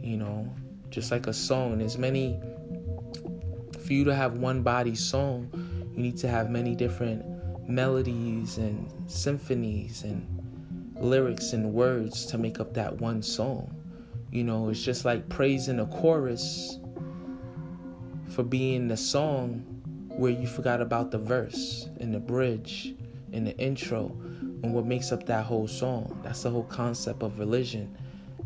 You 0.01 0.17
know, 0.17 0.55
just 0.91 1.11
like 1.11 1.27
a 1.27 1.33
song, 1.33 1.79
there's 1.79 1.99
many 1.99 2.41
for 3.89 3.95
you 3.95 4.05
to 4.05 4.15
have 4.15 4.37
one 4.37 4.63
body 4.63 4.95
song, 4.95 5.49
you 5.97 6.03
need 6.03 6.19
to 6.19 6.29
have 6.29 6.51
many 6.51 6.75
different 6.75 7.25
melodies 7.67 8.59
and 8.59 8.87
symphonies 9.07 10.05
and 10.05 10.27
lyrics 11.01 11.55
and 11.55 11.73
words 11.73 12.27
to 12.27 12.37
make 12.37 12.61
up 12.61 12.75
that 12.75 13.01
one 13.01 13.23
song. 13.23 13.75
You 14.31 14.45
know, 14.45 14.69
it's 14.69 14.83
just 14.83 15.07
like 15.07 15.27
praising 15.31 15.81
a 15.81 15.87
chorus 15.87 16.79
for 18.29 18.43
being 18.43 18.89
the 18.89 18.97
song 18.97 19.65
where 20.09 20.33
you 20.33 20.47
forgot 20.47 20.83
about 20.83 21.11
the 21.11 21.19
verse 21.19 21.89
and 21.99 22.13
the 22.13 22.21
bridge 22.21 22.95
and 23.33 23.47
the 23.47 23.57
intro 23.57 24.15
and 24.63 24.75
what 24.75 24.87
makes 24.87 25.13
up 25.13 25.27
that 25.27 25.45
whole 25.45 25.69
song. 25.69 26.19
That's 26.23 26.43
the 26.43 26.51
whole 26.51 26.65
concept 26.65 27.23
of 27.23 27.39
religion. 27.39 27.97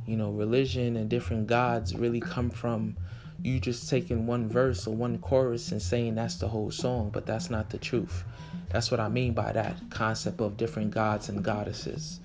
You 0.07 0.16
know, 0.16 0.31
religion 0.31 0.97
and 0.97 1.09
different 1.09 1.47
gods 1.47 1.95
really 1.95 2.21
come 2.21 2.50
from 2.50 2.97
you 3.42 3.59
just 3.59 3.90
taking 3.90 4.26
one 4.26 4.49
verse 4.49 4.87
or 4.87 4.95
one 4.95 5.19
chorus 5.19 5.73
and 5.73 5.83
saying 5.83 6.14
that's 6.14 6.37
the 6.37 6.49
whole 6.49 6.71
song, 6.71 7.11
but 7.11 7.26
that's 7.26 7.50
not 7.50 7.71
the 7.71 7.78
truth. 7.78 8.25
That's 8.71 8.90
what 8.90 9.00
I 9.00 9.09
mean 9.09 9.33
by 9.33 9.52
that 9.52 9.76
concept 9.90 10.40
of 10.40 10.57
different 10.57 10.92
gods 10.92 11.28
and 11.28 11.42
goddesses, 11.42 12.21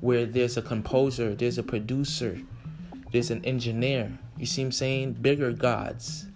where 0.00 0.26
there's 0.26 0.56
a 0.56 0.62
composer, 0.62 1.34
there's 1.34 1.58
a 1.58 1.62
producer, 1.62 2.38
there's 3.12 3.30
an 3.30 3.44
engineer. 3.44 4.16
You 4.36 4.46
see 4.46 4.62
I'm 4.62 4.72
saying? 4.72 5.14
Bigger 5.14 5.52
gods 5.52 6.26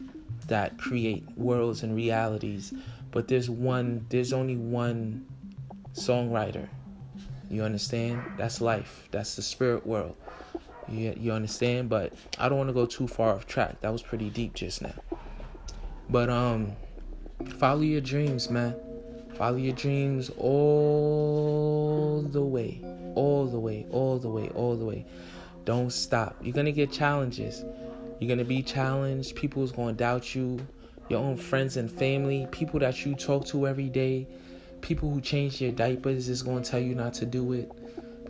that 0.48 0.78
create 0.78 1.24
worlds 1.36 1.82
and 1.82 1.94
realities, 1.94 2.72
but 3.10 3.28
there's 3.28 3.50
one, 3.50 4.06
there's 4.08 4.32
only 4.32 4.56
one 4.56 5.26
songwriter. 5.94 6.68
You 7.52 7.64
understand? 7.64 8.22
That's 8.38 8.62
life. 8.62 9.08
That's 9.10 9.36
the 9.36 9.42
spirit 9.42 9.86
world. 9.86 10.16
You, 10.88 11.14
you 11.20 11.32
understand? 11.32 11.90
But 11.90 12.14
I 12.38 12.48
don't 12.48 12.56
want 12.56 12.70
to 12.70 12.72
go 12.72 12.86
too 12.86 13.06
far 13.06 13.34
off 13.34 13.46
track. 13.46 13.82
That 13.82 13.92
was 13.92 14.00
pretty 14.00 14.30
deep 14.30 14.54
just 14.54 14.80
now. 14.80 14.94
But 16.08 16.30
um 16.30 16.72
follow 17.58 17.82
your 17.82 18.00
dreams, 18.00 18.48
man. 18.48 18.74
Follow 19.34 19.58
your 19.58 19.74
dreams 19.74 20.30
all 20.38 22.22
the 22.22 22.42
way. 22.42 22.80
All 23.14 23.46
the 23.46 23.60
way, 23.60 23.84
all 23.90 24.18
the 24.18 24.30
way, 24.30 24.48
all 24.54 24.74
the 24.74 24.86
way. 24.86 25.04
Don't 25.66 25.92
stop. 25.92 26.36
You're 26.40 26.54
gonna 26.54 26.72
get 26.72 26.90
challenges. 26.90 27.66
You're 28.18 28.30
gonna 28.30 28.44
be 28.44 28.62
challenged. 28.62 29.36
People's 29.36 29.72
gonna 29.72 29.92
doubt 29.92 30.34
you. 30.34 30.58
Your 31.10 31.20
own 31.20 31.36
friends 31.36 31.76
and 31.76 31.90
family, 31.90 32.48
people 32.50 32.80
that 32.80 33.04
you 33.04 33.14
talk 33.14 33.44
to 33.48 33.66
every 33.66 33.90
day, 33.90 34.26
people 34.82 35.10
who 35.10 35.20
changed 35.20 35.60
your 35.60 35.72
diapers 35.72 36.28
is 36.28 36.42
gonna 36.42 36.60
tell 36.60 36.80
you 36.80 36.94
not 36.94 37.14
to 37.14 37.26
do 37.26 37.52
it. 37.52 37.70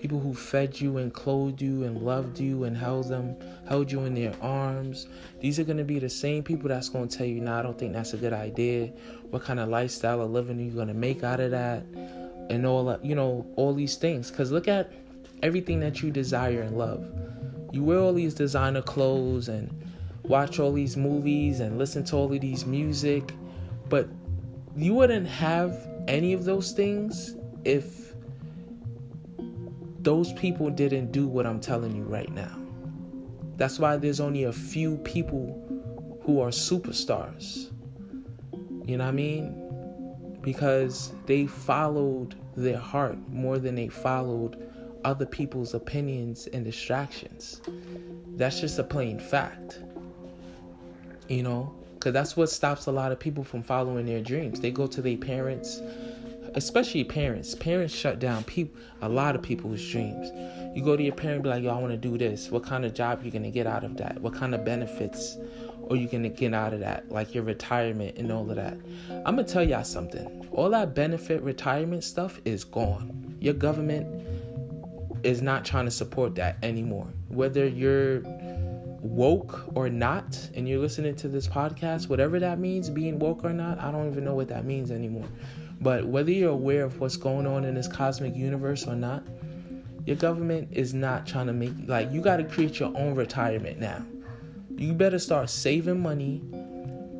People 0.00 0.20
who 0.20 0.34
fed 0.34 0.80
you 0.80 0.98
and 0.98 1.14
clothed 1.14 1.62
you 1.62 1.84
and 1.84 2.02
loved 2.02 2.38
you 2.38 2.64
and 2.64 2.76
held 2.76 3.08
them 3.08 3.36
held 3.68 3.90
you 3.90 4.00
in 4.00 4.14
their 4.14 4.34
arms. 4.42 5.06
These 5.40 5.58
are 5.60 5.64
going 5.64 5.78
to 5.78 5.84
be 5.84 6.00
the 6.00 6.10
same 6.10 6.42
people 6.42 6.68
that's 6.68 6.88
going 6.88 7.06
to 7.06 7.18
tell 7.18 7.26
you 7.26 7.40
no 7.40 7.54
i 7.54 7.62
don't 7.62 7.78
think 7.78 7.92
that's 7.92 8.12
a 8.12 8.16
good 8.16 8.32
idea. 8.32 8.92
What 9.30 9.44
kind 9.44 9.60
of 9.60 9.68
lifestyle 9.68 10.20
of 10.20 10.32
living 10.32 10.58
are 10.58 10.62
you 10.62 10.72
going 10.72 10.88
to 10.88 10.94
make 10.94 11.22
out 11.22 11.38
of 11.38 11.52
that? 11.52 11.84
And 12.50 12.66
all 12.66 12.84
that 12.86 13.04
you 13.04 13.14
know 13.14 13.46
all 13.54 13.72
these 13.74 13.94
things. 13.94 14.28
Because 14.28 14.50
look 14.50 14.66
at 14.66 14.92
everything 15.44 15.78
that 15.80 16.02
you 16.02 16.10
desire 16.10 16.62
and 16.62 16.76
love. 16.76 17.08
You 17.72 17.84
wear 17.84 17.98
all 17.98 18.12
these 18.12 18.34
designer 18.34 18.82
clothes 18.82 19.48
and 19.48 19.70
watch 20.24 20.58
all 20.58 20.72
these 20.72 20.96
movies 20.96 21.60
and 21.60 21.78
listen 21.78 22.02
to 22.04 22.16
all 22.16 22.32
of 22.32 22.40
these 22.40 22.64
music 22.64 23.32
but 23.88 24.08
you 24.76 24.94
wouldn't 24.94 25.26
have 25.26 25.86
any 26.08 26.32
of 26.32 26.44
those 26.44 26.72
things 26.72 27.36
if 27.64 28.14
those 30.00 30.32
people 30.34 30.68
didn't 30.70 31.12
do 31.12 31.28
what 31.28 31.46
I'm 31.46 31.60
telling 31.60 31.94
you 31.94 32.02
right 32.02 32.32
now. 32.32 32.58
That's 33.56 33.78
why 33.78 33.96
there's 33.96 34.20
only 34.20 34.44
a 34.44 34.52
few 34.52 34.96
people 34.98 35.58
who 36.24 36.40
are 36.40 36.48
superstars. 36.48 37.70
You 38.84 38.96
know 38.96 39.04
what 39.04 39.10
I 39.10 39.12
mean? 39.12 40.38
Because 40.42 41.12
they 41.26 41.46
followed 41.46 42.34
their 42.56 42.78
heart 42.78 43.16
more 43.28 43.58
than 43.58 43.76
they 43.76 43.88
followed 43.88 44.68
other 45.04 45.26
people's 45.26 45.74
opinions 45.74 46.48
and 46.48 46.64
distractions. 46.64 47.60
That's 48.36 48.60
just 48.60 48.78
a 48.78 48.84
plain 48.84 49.20
fact. 49.20 49.80
You 51.28 51.44
know, 51.44 51.74
because 52.02 52.12
that's 52.12 52.36
what 52.36 52.50
stops 52.50 52.86
a 52.86 52.90
lot 52.90 53.12
of 53.12 53.20
people 53.20 53.44
from 53.44 53.62
following 53.62 54.04
their 54.04 54.20
dreams. 54.20 54.58
They 54.58 54.72
go 54.72 54.88
to 54.88 55.00
their 55.00 55.16
parents 55.16 55.80
especially 56.54 57.04
parents. 57.04 57.54
Parents 57.54 57.94
shut 57.94 58.18
down 58.18 58.44
people, 58.44 58.78
a 59.00 59.08
lot 59.08 59.34
of 59.34 59.42
people's 59.42 59.82
dreams. 59.88 60.30
You 60.76 60.84
go 60.84 60.96
to 60.96 61.02
your 61.02 61.14
parent, 61.14 61.42
be 61.42 61.48
like, 61.48 61.62
"Yo, 61.62 61.70
I 61.74 61.78
want 61.78 61.92
to 61.92 61.96
do 61.96 62.18
this. 62.18 62.50
What 62.50 62.62
kind 62.62 62.84
of 62.84 62.92
job 62.92 63.20
are 63.20 63.24
you 63.24 63.30
gonna 63.30 63.50
get 63.50 63.66
out 63.66 63.84
of 63.84 63.96
that? 63.98 64.20
What 64.20 64.34
kind 64.34 64.54
of 64.54 64.64
benefits 64.64 65.38
are 65.88 65.96
you 65.96 66.08
gonna 66.08 66.28
get 66.28 66.52
out 66.52 66.72
of 66.72 66.80
that? 66.80 67.10
Like 67.10 67.34
your 67.34 67.44
retirement 67.44 68.18
and 68.18 68.30
all 68.30 68.48
of 68.50 68.56
that." 68.56 68.76
I'm 69.24 69.36
gonna 69.36 69.44
tell 69.44 69.66
y'all 69.66 69.84
something. 69.84 70.46
All 70.52 70.70
that 70.70 70.94
benefit 70.94 71.42
retirement 71.42 72.04
stuff 72.04 72.40
is 72.44 72.64
gone. 72.64 73.36
Your 73.40 73.54
government 73.54 74.06
is 75.22 75.40
not 75.40 75.64
trying 75.64 75.84
to 75.84 75.90
support 75.90 76.34
that 76.34 76.56
anymore. 76.62 77.06
Whether 77.28 77.66
you're 77.66 78.22
woke 79.02 79.64
or 79.74 79.88
not, 79.88 80.38
and 80.54 80.68
you're 80.68 80.78
listening 80.78 81.16
to 81.16 81.28
this 81.28 81.48
podcast, 81.48 82.08
whatever 82.08 82.38
that 82.38 82.58
means, 82.60 82.88
being 82.88 83.18
woke 83.18 83.44
or 83.44 83.52
not, 83.52 83.80
I 83.80 83.90
don't 83.90 84.08
even 84.08 84.24
know 84.24 84.34
what 84.34 84.48
that 84.48 84.64
means 84.64 84.90
anymore. 84.90 85.28
But 85.80 86.06
whether 86.06 86.30
you're 86.30 86.52
aware 86.52 86.84
of 86.84 87.00
what's 87.00 87.16
going 87.16 87.46
on 87.46 87.64
in 87.64 87.74
this 87.74 87.88
cosmic 87.88 88.36
universe 88.36 88.86
or 88.86 88.94
not, 88.94 89.24
your 90.06 90.16
government 90.16 90.68
is 90.70 90.94
not 90.94 91.26
trying 91.26 91.46
to 91.48 91.52
make 91.52 91.72
like 91.86 92.10
you 92.12 92.20
got 92.20 92.36
to 92.36 92.44
create 92.44 92.78
your 92.78 92.96
own 92.96 93.14
retirement 93.14 93.80
now. 93.80 94.04
You 94.76 94.92
better 94.92 95.18
start 95.18 95.50
saving 95.50 96.00
money, 96.00 96.42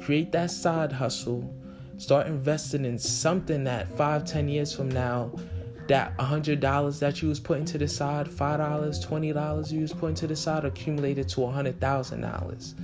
create 0.05 0.33
that 0.33 0.51
side 0.51 0.93
hustle, 0.93 1.53
start 1.99 2.29
investing 2.29 2.85
in 2.85 2.99
something 2.99 3.65
that 3.65 3.97
five, 3.97 4.25
ten 4.25 4.49
years 4.49 4.75
from 4.75 4.89
now, 4.89 5.33
that 5.93 6.19
hundred 6.19 6.59
dollars 6.59 6.99
that 7.01 7.21
you 7.21 7.29
was 7.29 7.39
putting 7.39 7.67
to 7.67 7.77
the 7.77 7.87
side, 7.87 8.27
five 8.27 8.59
dollars, 8.59 8.99
twenty 8.99 9.31
dollars 9.31 9.71
you 9.71 9.83
was 9.83 9.93
putting 9.93 10.15
to 10.17 10.27
the 10.27 10.35
side, 10.35 10.65
accumulated 10.65 11.29
to 11.29 11.45
a 11.45 11.51
hundred 11.51 11.79
thousand 11.81 12.23
dollars 12.23 12.75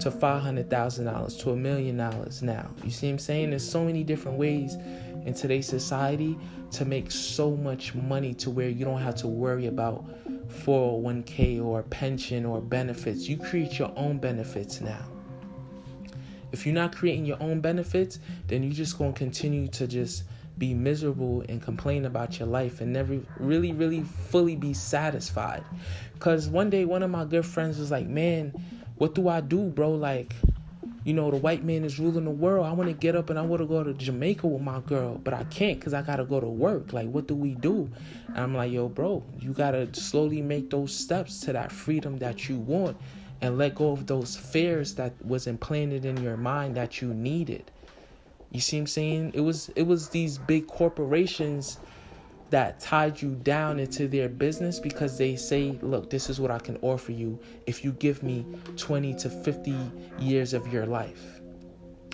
to 0.00 0.10
$500,000 0.10 1.40
to 1.40 1.50
a 1.50 1.56
million 1.56 1.96
dollars 1.96 2.42
now. 2.42 2.70
You 2.82 2.90
see 2.90 3.10
I'm 3.10 3.18
saying? 3.18 3.50
There's 3.50 3.68
so 3.68 3.84
many 3.84 4.04
different 4.04 4.38
ways 4.38 4.74
in 5.26 5.34
today's 5.34 5.66
society 5.66 6.38
to 6.70 6.86
make 6.86 7.10
so 7.10 7.56
much 7.56 7.94
money 7.94 8.32
to 8.34 8.50
where 8.50 8.70
you 8.70 8.86
don't 8.86 9.00
have 9.00 9.16
to 9.16 9.26
worry 9.26 9.66
about 9.66 10.04
401k 10.48 11.62
or 11.62 11.82
pension 11.82 12.46
or 12.46 12.62
benefits. 12.62 13.28
You 13.28 13.36
create 13.36 13.78
your 13.78 13.92
own 13.96 14.18
benefits 14.18 14.80
now. 14.80 15.04
If 16.52 16.64
you're 16.64 16.74
not 16.74 16.94
creating 16.94 17.26
your 17.26 17.42
own 17.42 17.60
benefits, 17.60 18.18
then 18.46 18.62
you're 18.62 18.72
just 18.72 18.96
going 18.96 19.12
to 19.12 19.18
continue 19.18 19.68
to 19.68 19.86
just 19.86 20.24
be 20.58 20.74
miserable 20.74 21.44
and 21.48 21.60
complain 21.62 22.04
about 22.04 22.38
your 22.38 22.48
life 22.48 22.80
and 22.80 22.92
never 22.92 23.18
really, 23.38 23.72
really 23.72 24.02
fully 24.02 24.56
be 24.56 24.72
satisfied. 24.72 25.64
Because 26.14 26.48
one 26.48 26.70
day, 26.70 26.84
one 26.84 27.02
of 27.02 27.10
my 27.10 27.24
good 27.24 27.44
friends 27.44 27.78
was 27.78 27.90
like, 27.90 28.06
Man, 28.06 28.52
what 28.96 29.14
do 29.14 29.28
I 29.28 29.40
do, 29.40 29.68
bro? 29.68 29.90
Like, 29.90 30.34
you 31.04 31.14
know, 31.14 31.30
the 31.30 31.36
white 31.36 31.62
man 31.62 31.84
is 31.84 32.00
ruling 32.00 32.24
the 32.24 32.30
world. 32.30 32.66
I 32.66 32.72
want 32.72 32.88
to 32.90 32.94
get 32.94 33.14
up 33.14 33.30
and 33.30 33.38
I 33.38 33.42
want 33.42 33.60
to 33.62 33.66
go 33.66 33.84
to 33.84 33.94
Jamaica 33.94 34.46
with 34.46 34.62
my 34.62 34.80
girl, 34.80 35.20
but 35.22 35.34
I 35.34 35.44
can't 35.44 35.78
because 35.78 35.94
I 35.94 36.02
got 36.02 36.16
to 36.16 36.24
go 36.24 36.40
to 36.40 36.48
work. 36.48 36.92
Like, 36.92 37.08
what 37.08 37.28
do 37.28 37.36
we 37.36 37.54
do? 37.54 37.88
And 38.26 38.38
I'm 38.38 38.54
like, 38.56 38.72
yo, 38.72 38.88
bro, 38.88 39.22
you 39.38 39.52
got 39.52 39.70
to 39.70 39.94
slowly 39.94 40.42
make 40.42 40.70
those 40.70 40.92
steps 40.92 41.40
to 41.42 41.52
that 41.52 41.70
freedom 41.70 42.18
that 42.18 42.48
you 42.48 42.56
want 42.56 42.96
and 43.40 43.56
let 43.56 43.74
go 43.74 43.92
of 43.92 44.06
those 44.06 44.36
fears 44.36 44.94
that 44.94 45.12
was 45.24 45.46
implanted 45.46 46.04
in 46.04 46.16
your 46.22 46.36
mind 46.36 46.76
that 46.76 47.00
you 47.00 47.14
needed. 47.14 47.70
You 48.56 48.62
see 48.62 48.78
what 48.78 48.84
I'm 48.84 48.86
saying? 48.86 49.32
It 49.34 49.42
was 49.42 49.68
it 49.76 49.82
was 49.82 50.08
these 50.08 50.38
big 50.38 50.66
corporations 50.66 51.76
that 52.48 52.80
tied 52.80 53.20
you 53.20 53.34
down 53.34 53.78
into 53.78 54.08
their 54.08 54.30
business 54.30 54.80
because 54.80 55.18
they 55.18 55.36
say, 55.36 55.78
look, 55.82 56.08
this 56.08 56.30
is 56.30 56.40
what 56.40 56.50
I 56.50 56.58
can 56.58 56.78
offer 56.80 57.12
you 57.12 57.38
if 57.66 57.84
you 57.84 57.92
give 57.92 58.22
me 58.22 58.46
20 58.78 59.12
to 59.16 59.28
50 59.28 59.76
years 60.20 60.54
of 60.54 60.72
your 60.72 60.86
life. 60.86 61.22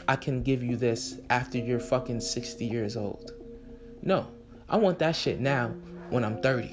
I 0.09 0.17
can 0.17 0.43
give 0.43 0.65
you 0.65 0.75
this 0.75 1.21
after 1.31 1.59
you're 1.59 1.79
fucking 1.79 2.21
60 2.21 2.67
years 2.67 2.97
old. 2.97 3.35
No, 4.03 4.27
I 4.69 4.79
want 4.79 4.99
that 4.99 5.15
shit 5.15 5.39
now 5.39 5.69
when 6.11 6.25
I'm 6.25 6.43
30. 6.43 6.65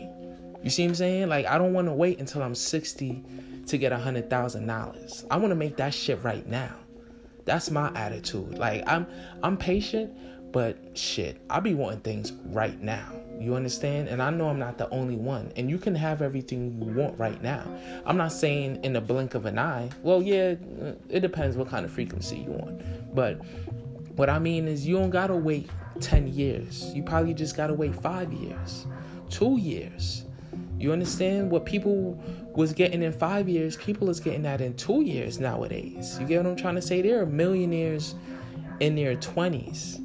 You 0.64 0.72
see 0.72 0.82
what 0.82 0.90
I'm 0.90 0.96
saying? 0.96 1.30
Like, 1.30 1.46
I 1.46 1.60
don't 1.60 1.74
want 1.74 1.86
to 1.90 1.94
wait 1.94 2.20
until 2.20 2.42
I'm 2.42 2.56
60 2.56 3.24
to 3.68 3.78
get 3.78 3.94
a 3.94 3.98
$100,000. 3.98 5.26
I 5.30 5.38
want 5.38 5.52
to 5.52 5.56
make 5.56 5.78
that 5.78 5.94
shit 5.94 6.24
right 6.24 6.48
now. 6.48 6.76
That's 7.50 7.72
my 7.72 7.92
attitude. 7.96 8.60
Like, 8.60 8.84
I'm 8.86 9.08
I'm 9.42 9.58
patient, 9.58 10.14
but 10.52 10.78
shit, 10.94 11.42
I 11.50 11.60
be 11.60 11.74
wanting 11.74 12.02
things 12.02 12.32
right 12.46 12.80
now. 12.80 13.12
You 13.40 13.56
understand? 13.56 14.08
And 14.08 14.22
I 14.22 14.30
know 14.30 14.50
I'm 14.50 14.60
not 14.60 14.78
the 14.78 14.88
only 14.92 15.16
one. 15.16 15.52
And 15.56 15.68
you 15.68 15.80
can 15.80 15.96
have 15.96 16.22
everything 16.22 16.80
you 16.80 16.94
want 16.94 17.18
right 17.18 17.42
now. 17.42 17.66
I'm 18.06 18.18
not 18.18 18.34
saying 18.34 18.84
in 18.84 18.94
the 18.94 19.02
blink 19.02 19.34
of 19.34 19.48
an 19.48 19.58
eye. 19.58 19.90
Well, 20.04 20.22
yeah, 20.22 20.54
uh, 20.80 20.92
it 21.10 21.22
depends 21.22 21.58
what 21.58 21.68
kind 21.70 21.86
of 21.86 21.92
frequency 21.92 22.38
you 22.38 22.52
want. 22.52 23.16
But 23.16 23.44
what 24.16 24.30
I 24.30 24.38
mean 24.38 24.68
is, 24.68 24.86
you 24.86 24.96
don't 25.00 25.10
gotta 25.10 25.36
wait 25.36 25.72
10 26.02 26.28
years. 26.28 26.94
You 26.94 27.02
probably 27.02 27.34
just 27.34 27.58
gotta 27.58 27.74
wait 27.74 27.96
five 27.96 28.32
years, 28.32 28.86
two 29.32 29.58
years. 29.58 30.26
You 30.80 30.94
understand 30.94 31.52
what 31.52 31.66
people 31.66 32.18
was 32.56 32.72
getting 32.72 33.04
in 33.04 33.12
five 33.12 33.50
years? 33.50 33.76
People 33.76 34.10
is 34.10 34.22
getting 34.22 34.44
that 34.44 34.62
in 34.62 34.76
two 34.76 35.02
years 35.02 35.38
nowadays. 35.38 36.18
You 36.20 36.26
get 36.26 36.44
what 36.44 36.50
I'm 36.50 36.56
trying 36.56 36.76
to 36.76 36.82
say? 36.82 37.02
There 37.02 37.22
are 37.22 37.26
millionaires 37.26 38.16
in 38.80 38.96
their 38.96 39.18
20s. 39.18 39.98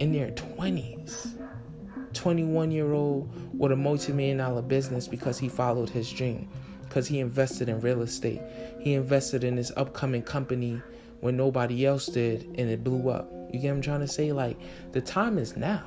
In 0.00 0.12
their 0.12 0.30
20s. 0.32 1.34
21 2.12 2.70
year 2.70 2.92
old 2.92 3.30
with 3.58 3.72
a 3.72 3.76
multi 3.76 4.12
million 4.12 4.38
dollar 4.38 4.62
business 4.62 5.08
because 5.08 5.38
he 5.38 5.48
followed 5.48 5.88
his 5.88 6.10
dream, 6.10 6.48
because 6.82 7.06
he 7.06 7.20
invested 7.20 7.68
in 7.68 7.80
real 7.80 8.02
estate. 8.02 8.40
He 8.80 8.94
invested 8.94 9.44
in 9.44 9.56
his 9.56 9.72
upcoming 9.76 10.22
company 10.22 10.82
when 11.20 11.36
nobody 11.36 11.86
else 11.86 12.06
did 12.06 12.44
and 12.58 12.68
it 12.70 12.84
blew 12.84 13.08
up. 13.08 13.30
You 13.52 13.60
get 13.60 13.70
what 13.70 13.76
I'm 13.76 13.82
trying 13.82 14.00
to 14.00 14.08
say? 14.08 14.32
Like, 14.32 14.58
the 14.92 15.00
time 15.00 15.38
is 15.38 15.56
now. 15.56 15.84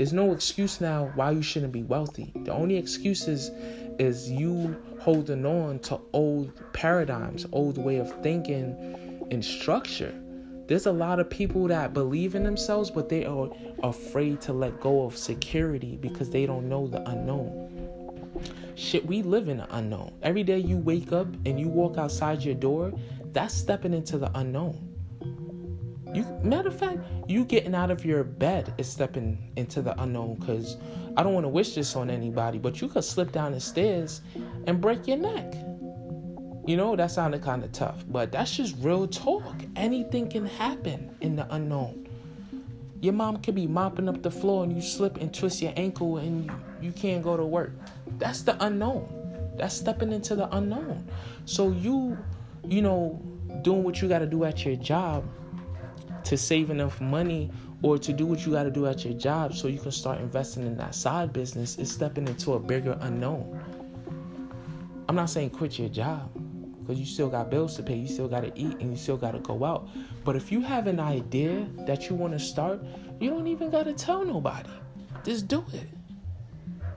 There's 0.00 0.14
no 0.14 0.32
excuse 0.32 0.80
now 0.80 1.12
why 1.14 1.32
you 1.32 1.42
shouldn't 1.42 1.74
be 1.74 1.82
wealthy. 1.82 2.32
The 2.34 2.54
only 2.54 2.78
excuse 2.78 3.28
is, 3.28 3.50
is 3.98 4.30
you 4.30 4.82
holding 4.98 5.44
on 5.44 5.78
to 5.80 6.00
old 6.14 6.58
paradigms, 6.72 7.44
old 7.52 7.76
way 7.76 7.98
of 7.98 8.10
thinking 8.22 9.28
and 9.30 9.44
structure. 9.44 10.18
There's 10.68 10.86
a 10.86 10.90
lot 10.90 11.20
of 11.20 11.28
people 11.28 11.68
that 11.68 11.92
believe 11.92 12.34
in 12.34 12.44
themselves, 12.44 12.90
but 12.90 13.10
they 13.10 13.26
are 13.26 13.50
afraid 13.82 14.40
to 14.40 14.54
let 14.54 14.80
go 14.80 15.04
of 15.04 15.18
security 15.18 15.98
because 15.98 16.30
they 16.30 16.46
don't 16.46 16.66
know 16.66 16.86
the 16.86 17.06
unknown. 17.06 18.40
Shit, 18.76 19.04
we 19.04 19.20
live 19.20 19.50
in 19.50 19.58
the 19.58 19.76
unknown. 19.76 20.12
Every 20.22 20.44
day 20.44 20.60
you 20.60 20.78
wake 20.78 21.12
up 21.12 21.26
and 21.44 21.60
you 21.60 21.68
walk 21.68 21.98
outside 21.98 22.42
your 22.42 22.54
door, 22.54 22.90
that's 23.34 23.52
stepping 23.52 23.92
into 23.92 24.16
the 24.16 24.30
unknown. 24.34 24.89
You 26.12 26.26
matter 26.42 26.68
of 26.68 26.78
fact, 26.78 26.98
you 27.28 27.44
getting 27.44 27.74
out 27.74 27.90
of 27.90 28.04
your 28.04 28.24
bed 28.24 28.74
is 28.78 28.88
stepping 28.88 29.52
into 29.56 29.80
the 29.80 30.00
unknown 30.02 30.36
because 30.36 30.76
I 31.16 31.22
don't 31.22 31.34
want 31.34 31.44
to 31.44 31.48
wish 31.48 31.74
this 31.76 31.94
on 31.94 32.10
anybody, 32.10 32.58
but 32.58 32.80
you 32.80 32.88
could 32.88 33.04
slip 33.04 33.30
down 33.30 33.52
the 33.52 33.60
stairs 33.60 34.20
and 34.66 34.80
break 34.80 35.06
your 35.06 35.18
neck. 35.18 35.54
You 36.66 36.76
know, 36.76 36.96
that 36.96 37.12
sounded 37.12 37.42
kind 37.42 37.62
of 37.62 37.70
tough, 37.72 38.04
but 38.08 38.32
that's 38.32 38.56
just 38.56 38.76
real 38.80 39.06
talk. 39.06 39.54
Anything 39.76 40.28
can 40.28 40.46
happen 40.46 41.14
in 41.20 41.36
the 41.36 41.46
unknown. 41.54 42.08
Your 43.00 43.12
mom 43.12 43.38
could 43.38 43.54
be 43.54 43.68
mopping 43.68 44.08
up 44.08 44.20
the 44.22 44.30
floor 44.30 44.64
and 44.64 44.74
you 44.74 44.82
slip 44.82 45.16
and 45.18 45.32
twist 45.32 45.62
your 45.62 45.72
ankle 45.76 46.18
and 46.18 46.44
you, 46.44 46.52
you 46.82 46.92
can't 46.92 47.22
go 47.22 47.36
to 47.36 47.44
work. 47.44 47.72
That's 48.18 48.42
the 48.42 48.62
unknown. 48.64 49.52
That's 49.56 49.74
stepping 49.76 50.12
into 50.12 50.34
the 50.34 50.54
unknown. 50.54 51.06
So 51.44 51.70
you, 51.70 52.18
you 52.68 52.82
know, 52.82 53.20
doing 53.62 53.84
what 53.84 54.02
you 54.02 54.08
got 54.08 54.18
to 54.18 54.26
do 54.26 54.44
at 54.44 54.64
your 54.64 54.76
job 54.76 55.24
to 56.24 56.36
save 56.36 56.70
enough 56.70 57.00
money 57.00 57.50
or 57.82 57.98
to 57.98 58.12
do 58.12 58.26
what 58.26 58.44
you 58.44 58.52
got 58.52 58.64
to 58.64 58.70
do 58.70 58.86
at 58.86 59.04
your 59.04 59.14
job 59.14 59.54
so 59.54 59.68
you 59.68 59.78
can 59.78 59.90
start 59.90 60.20
investing 60.20 60.66
in 60.66 60.76
that 60.76 60.94
side 60.94 61.32
business 61.32 61.78
is 61.78 61.90
stepping 61.90 62.28
into 62.28 62.54
a 62.54 62.58
bigger 62.58 62.96
unknown. 63.00 63.58
I'm 65.08 65.16
not 65.16 65.30
saying 65.30 65.50
quit 65.50 65.78
your 65.78 65.88
job 65.88 66.30
because 66.80 66.98
you 66.98 67.06
still 67.06 67.28
got 67.28 67.50
bills 67.50 67.76
to 67.76 67.82
pay, 67.82 67.96
you 67.96 68.08
still 68.08 68.28
got 68.28 68.40
to 68.40 68.52
eat, 68.58 68.78
and 68.80 68.90
you 68.90 68.96
still 68.96 69.16
got 69.16 69.32
to 69.32 69.38
go 69.38 69.64
out. 69.64 69.88
But 70.24 70.36
if 70.36 70.50
you 70.50 70.60
have 70.60 70.86
an 70.86 70.98
idea 70.98 71.66
that 71.86 72.08
you 72.08 72.16
want 72.16 72.32
to 72.32 72.38
start, 72.38 72.82
you 73.20 73.30
don't 73.30 73.46
even 73.46 73.70
got 73.70 73.84
to 73.84 73.92
tell 73.92 74.24
nobody. 74.24 74.70
Just 75.24 75.46
do 75.46 75.64
it. 75.72 75.88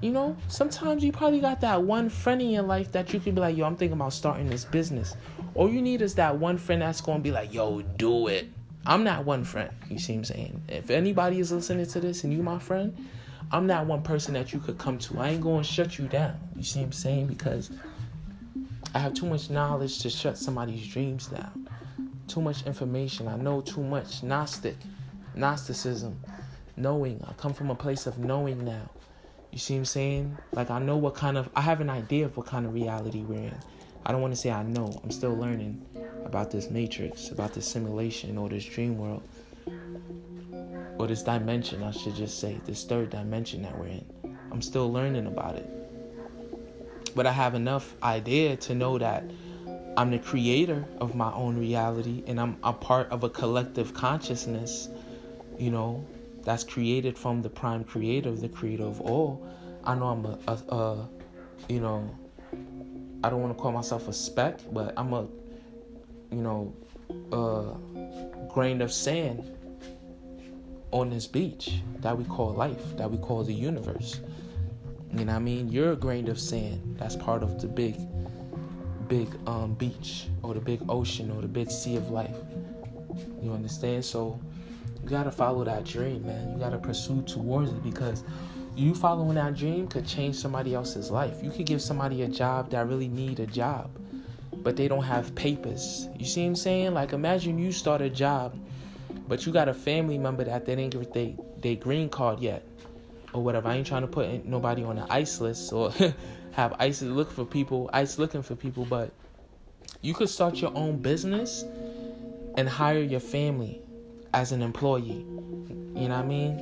You 0.02 0.12
know, 0.12 0.36
sometimes 0.48 1.04
you 1.04 1.12
probably 1.12 1.40
got 1.40 1.62
that 1.62 1.82
one 1.82 2.10
friend 2.10 2.42
in 2.42 2.50
your 2.50 2.64
life 2.64 2.92
that 2.92 3.14
you 3.14 3.20
can 3.20 3.36
be 3.36 3.42
like, 3.42 3.56
yo, 3.56 3.66
I'm 3.66 3.78
thinking 3.78 3.94
about 3.94 4.14
starting 4.14 4.50
this 4.50 4.66
business. 4.66 5.16
All 5.56 5.70
you 5.70 5.82
need 5.82 6.02
is 6.02 6.16
that 6.16 6.38
one 6.38 6.58
friend 6.58 6.82
that's 6.82 7.00
going 7.00 7.20
to 7.20 7.24
be 7.24 7.32
like, 7.32 7.54
yo, 7.54 7.82
do 7.82 8.28
it. 8.28 8.50
I'm 8.86 9.04
not 9.04 9.26
one 9.26 9.46
friend. 9.46 9.72
You 9.90 9.98
see 9.98 10.14
what 10.14 10.20
I'm 10.20 10.26
saying? 10.26 10.62
If 10.68 10.90
anybody 10.90 11.40
is 11.40 11.52
listening 11.52 11.86
to 11.86 12.00
this 12.02 12.24
and 12.24 12.34
you 12.34 12.44
my 12.44 12.60
friend, 12.60 12.96
I'm 13.52 13.66
not 13.66 13.86
one 13.86 14.02
person 14.02 14.34
that 14.34 14.52
you 14.52 14.60
could 14.60 14.78
come 14.78 14.98
to. 15.00 15.20
I 15.20 15.30
ain't 15.30 15.44
to 15.44 15.64
shut 15.64 15.98
you 15.98 16.08
down. 16.08 16.38
You 16.56 16.64
see 16.64 16.80
what 16.80 16.88
I'm 16.88 16.92
saying? 16.92 17.28
Because 17.28 17.72
I 18.94 19.00
have 19.00 19.14
too 19.14 19.26
much 19.26 19.50
knowledge 19.50 20.00
to 20.00 20.10
shut 20.10 20.38
somebody's 20.38 20.86
dreams 20.86 21.28
down. 21.28 21.70
Too 22.28 22.42
much 22.42 22.66
information. 22.66 23.28
I 23.28 23.38
know 23.38 23.62
too 23.62 23.84
much. 23.84 24.22
Gnostic, 24.22 24.76
Gnosticism, 25.36 26.20
knowing. 26.76 27.24
I 27.28 27.34
come 27.34 27.54
from 27.54 27.70
a 27.70 27.76
place 27.76 28.06
of 28.06 28.18
knowing 28.18 28.66
now. 28.66 28.90
You 29.52 29.60
see 29.60 29.76
what 29.76 29.80
I'm 29.80 29.86
saying? 29.86 30.38
Like 30.52 30.72
I 30.72 30.80
know 30.80 30.98
what 30.98 31.14
kind 31.16 31.38
of 31.38 31.50
I 31.56 31.62
have 31.62 31.80
an 31.80 31.90
idea 31.90 32.26
of 32.26 32.36
what 32.36 32.48
kind 32.48 32.66
of 32.66 32.74
reality 32.74 33.24
we're 33.24 33.36
in. 33.36 33.56
I 34.06 34.12
don't 34.12 34.22
want 34.22 34.34
to 34.34 34.40
say 34.40 34.52
I 34.52 34.64
know. 34.64 35.00
I'm 35.04 35.12
still 35.12 35.36
learning 35.36 35.86
about 36.34 36.50
this 36.50 36.72
matrix, 36.72 37.30
about 37.30 37.54
this 37.54 37.68
simulation 37.68 38.40
or 38.40 38.50
this 38.50 38.66
dream 38.66 38.98
world. 38.98 39.22
Or 40.98 41.06
this 41.06 41.22
dimension, 41.22 41.84
I 41.84 41.92
should 41.92 42.16
just 42.16 42.40
say, 42.40 42.60
this 42.66 42.86
third 42.86 43.12
dimension 43.12 43.62
that 43.62 43.78
we're 43.78 43.86
in. 43.86 44.06
I'm 44.52 44.62
still 44.64 44.92
learning 44.92 45.28
about 45.28 45.58
it. 45.58 45.70
But 47.16 47.28
I 47.28 47.32
have 47.32 47.54
enough 47.54 47.94
idea 48.02 48.56
to 48.56 48.74
know 48.74 48.98
that 48.98 49.24
I'm 49.96 50.10
the 50.10 50.18
creator 50.18 50.84
of 50.98 51.14
my 51.14 51.32
own 51.34 51.56
reality 51.56 52.24
and 52.26 52.42
I'm 52.42 52.58
a 52.64 52.74
part 52.74 53.12
of 53.12 53.24
a 53.24 53.30
collective 53.30 53.94
consciousness, 53.94 54.90
you 55.60 55.70
know, 55.70 56.04
that's 56.42 56.64
created 56.64 57.16
from 57.16 57.44
the 57.44 57.50
prime 57.50 57.84
creator, 57.84 58.32
the 58.32 58.50
creator 58.50 58.86
of 58.86 59.00
all. 59.02 59.48
I 59.84 59.94
know 59.94 60.08
I'm 60.08 60.26
a, 60.26 60.40
a, 60.48 60.76
a 60.76 61.10
you 61.70 61.80
know, 61.80 62.10
I 63.24 63.30
don't 63.30 63.40
want 63.40 63.56
to 63.56 63.62
call 63.62 63.72
myself 63.72 64.08
a 64.08 64.14
speck, 64.14 64.60
but 64.72 64.96
I'm 64.98 65.14
a, 65.14 65.28
you 66.34 66.42
know, 66.42 66.74
a 67.32 68.50
grain 68.52 68.82
of 68.82 68.92
sand 68.92 69.44
on 70.92 71.10
this 71.10 71.28
beach 71.28 71.82
that 72.00 72.18
we 72.18 72.24
call 72.26 72.54
life, 72.54 72.98
that 72.98 73.10
we 73.10 73.18
call 73.18 73.44
the 73.44 73.54
universe. 73.54 74.20
You 75.12 75.26
know 75.26 75.34
what 75.34 75.38
I 75.38 75.40
mean? 75.40 75.70
You're 75.70 75.92
a 75.92 75.96
grain 75.96 76.28
of 76.28 76.40
sand. 76.40 76.96
That's 76.98 77.16
part 77.16 77.44
of 77.44 77.62
the 77.62 77.68
big, 77.68 77.96
big 79.08 79.28
um, 79.48 79.76
beach 79.76 80.28
or 80.42 80.54
the 80.54 80.60
big 80.60 80.82
ocean 80.90 81.32
or 81.32 81.42
the 81.42 81.48
big 81.48 81.70
sea 81.70 81.98
of 81.98 82.10
life. 82.10 82.36
You 83.42 83.54
understand? 83.54 84.04
So 84.04 84.40
you 85.04 85.10
gotta 85.10 85.32
follow 85.32 85.64
that 85.64 85.84
dream, 85.84 86.26
man. 86.26 86.54
You 86.54 86.60
gotta 86.60 86.80
pursue 86.80 87.22
towards 87.24 87.72
it 87.72 87.84
because 87.84 88.24
you 88.76 88.96
following 88.96 89.36
that 89.36 89.56
dream 89.56 89.88
could 89.88 90.08
change 90.08 90.36
somebody 90.36 90.74
else's 90.74 91.12
life. 91.12 91.44
You 91.44 91.52
could 91.52 91.68
give 91.68 91.82
somebody 91.82 92.24
a 92.24 92.28
job 92.28 92.72
that 92.72 92.88
really 92.88 93.08
need 93.08 93.40
a 93.40 93.46
job, 93.46 93.92
but 94.64 94.76
they 94.78 94.88
don't 94.88 95.04
have 95.04 95.36
papers. 95.36 96.08
You 96.18 96.26
see 96.26 96.42
what 96.42 96.48
I'm 96.48 96.56
saying? 96.56 96.94
Like 96.94 97.14
imagine 97.14 97.60
you 97.60 97.72
start 97.72 98.02
a 98.02 98.10
job, 98.10 98.58
but 99.28 99.46
you 99.46 99.52
got 99.52 99.70
a 99.70 99.74
family 99.74 100.18
member 100.18 100.44
that 100.44 100.66
they 100.66 100.76
didn't 100.76 100.94
get 100.94 101.14
their 101.14 101.34
they 101.62 101.76
green 101.76 102.10
card 102.10 102.40
yet 102.40 102.66
or 103.34 103.44
whatever. 103.44 103.68
I 103.68 103.76
ain't 103.76 103.88
trying 103.88 104.02
to 104.02 104.08
put 104.08 104.46
nobody 104.46 104.84
on 104.84 104.98
an 104.98 105.08
ICE 105.10 105.42
list 105.42 105.74
or 105.74 105.92
have 106.54 106.74
ICE 106.80 107.02
look 107.04 107.32
for 107.32 107.46
people, 107.46 107.90
ICE 107.94 108.18
looking 108.18 108.42
for 108.42 108.56
people, 108.56 108.86
but 108.86 109.12
you 110.02 110.14
could 110.14 110.30
start 110.30 110.58
your 110.58 110.76
own 110.76 110.98
business 110.98 111.64
and 112.58 112.70
hire 112.70 113.02
your 113.02 113.20
family 113.20 113.82
as 114.34 114.52
an 114.52 114.62
employee. 114.62 115.26
You 115.96 116.10
know 116.10 116.10
what 116.10 116.12
I 116.12 116.24
mean? 116.24 116.60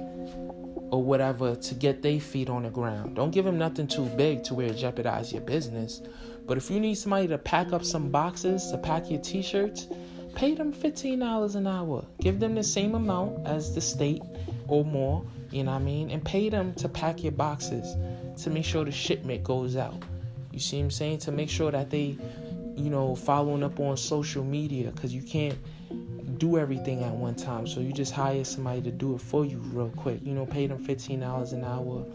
Or 0.92 1.04
whatever 1.04 1.56
to 1.56 1.76
get 1.76 2.02
their 2.02 2.20
feet 2.20 2.50
on 2.50 2.64
the 2.64 2.70
ground. 2.70 3.16
Don't 3.16 3.32
give 3.32 3.46
them 3.46 3.58
nothing 3.58 3.88
too 3.88 4.06
big 4.18 4.44
to 4.46 4.54
where 4.54 4.68
it 4.68 4.76
jeopardize 4.76 5.32
your 5.32 5.42
business. 5.42 6.02
But 6.52 6.58
if 6.58 6.70
you 6.70 6.82
need 6.82 6.96
somebody 6.96 7.30
to 7.30 7.38
pack 7.38 7.72
up 7.72 7.86
some 7.86 8.10
boxes, 8.10 8.72
to 8.72 8.78
pack 8.78 9.10
your 9.10 9.22
t-shirts, 9.22 9.88
pay 10.36 10.54
them 10.54 10.74
$15 10.74 11.56
an 11.56 11.66
hour. 11.66 12.04
Give 12.20 12.42
them 12.42 12.56
the 12.56 12.64
same 12.64 12.94
amount 12.94 13.48
as 13.48 13.74
the 13.74 13.80
state 13.80 14.22
or 14.68 14.84
more 14.84 15.24
you 15.52 15.64
know 15.66 15.72
what 15.72 15.82
I 15.82 15.84
mean? 15.84 16.10
And 16.12 16.24
pay 16.24 16.50
them 16.50 16.74
to 16.76 16.88
pack 16.88 17.24
your 17.24 17.34
boxes 17.34 17.96
to 18.44 18.50
make 18.50 18.66
sure 18.66 18.86
the 18.86 18.92
shipment 18.92 19.44
goes 19.44 19.76
out. 19.76 20.02
You 20.52 20.60
see 20.60 20.78
what 20.78 20.84
I'm 20.84 20.92
saying? 20.92 21.20
To 21.20 21.32
make 21.32 21.50
sure 21.50 21.72
that 21.72 21.90
they, 21.90 22.18
you 22.76 22.90
know, 22.90 23.16
following 23.16 23.64
up 23.64 23.80
on 23.80 23.98
social 23.98 24.44
media 24.44 24.92
because 24.92 25.14
you 25.14 25.22
can't 25.22 25.58
do 26.38 26.58
everything 26.58 27.04
at 27.04 27.14
one 27.14 27.36
time. 27.36 27.68
So 27.68 27.82
you 27.82 27.92
just 27.92 28.14
hire 28.14 28.44
somebody 28.46 28.82
to 28.84 28.92
do 28.92 29.16
it 29.16 29.22
for 29.22 29.46
you 29.46 29.58
real 29.58 29.90
quick. 29.90 30.22
You 30.24 30.34
know, 30.34 30.46
pay 30.46 30.68
them 30.68 30.84
$15 30.84 31.54
an 31.54 31.64
hour. 31.66 32.06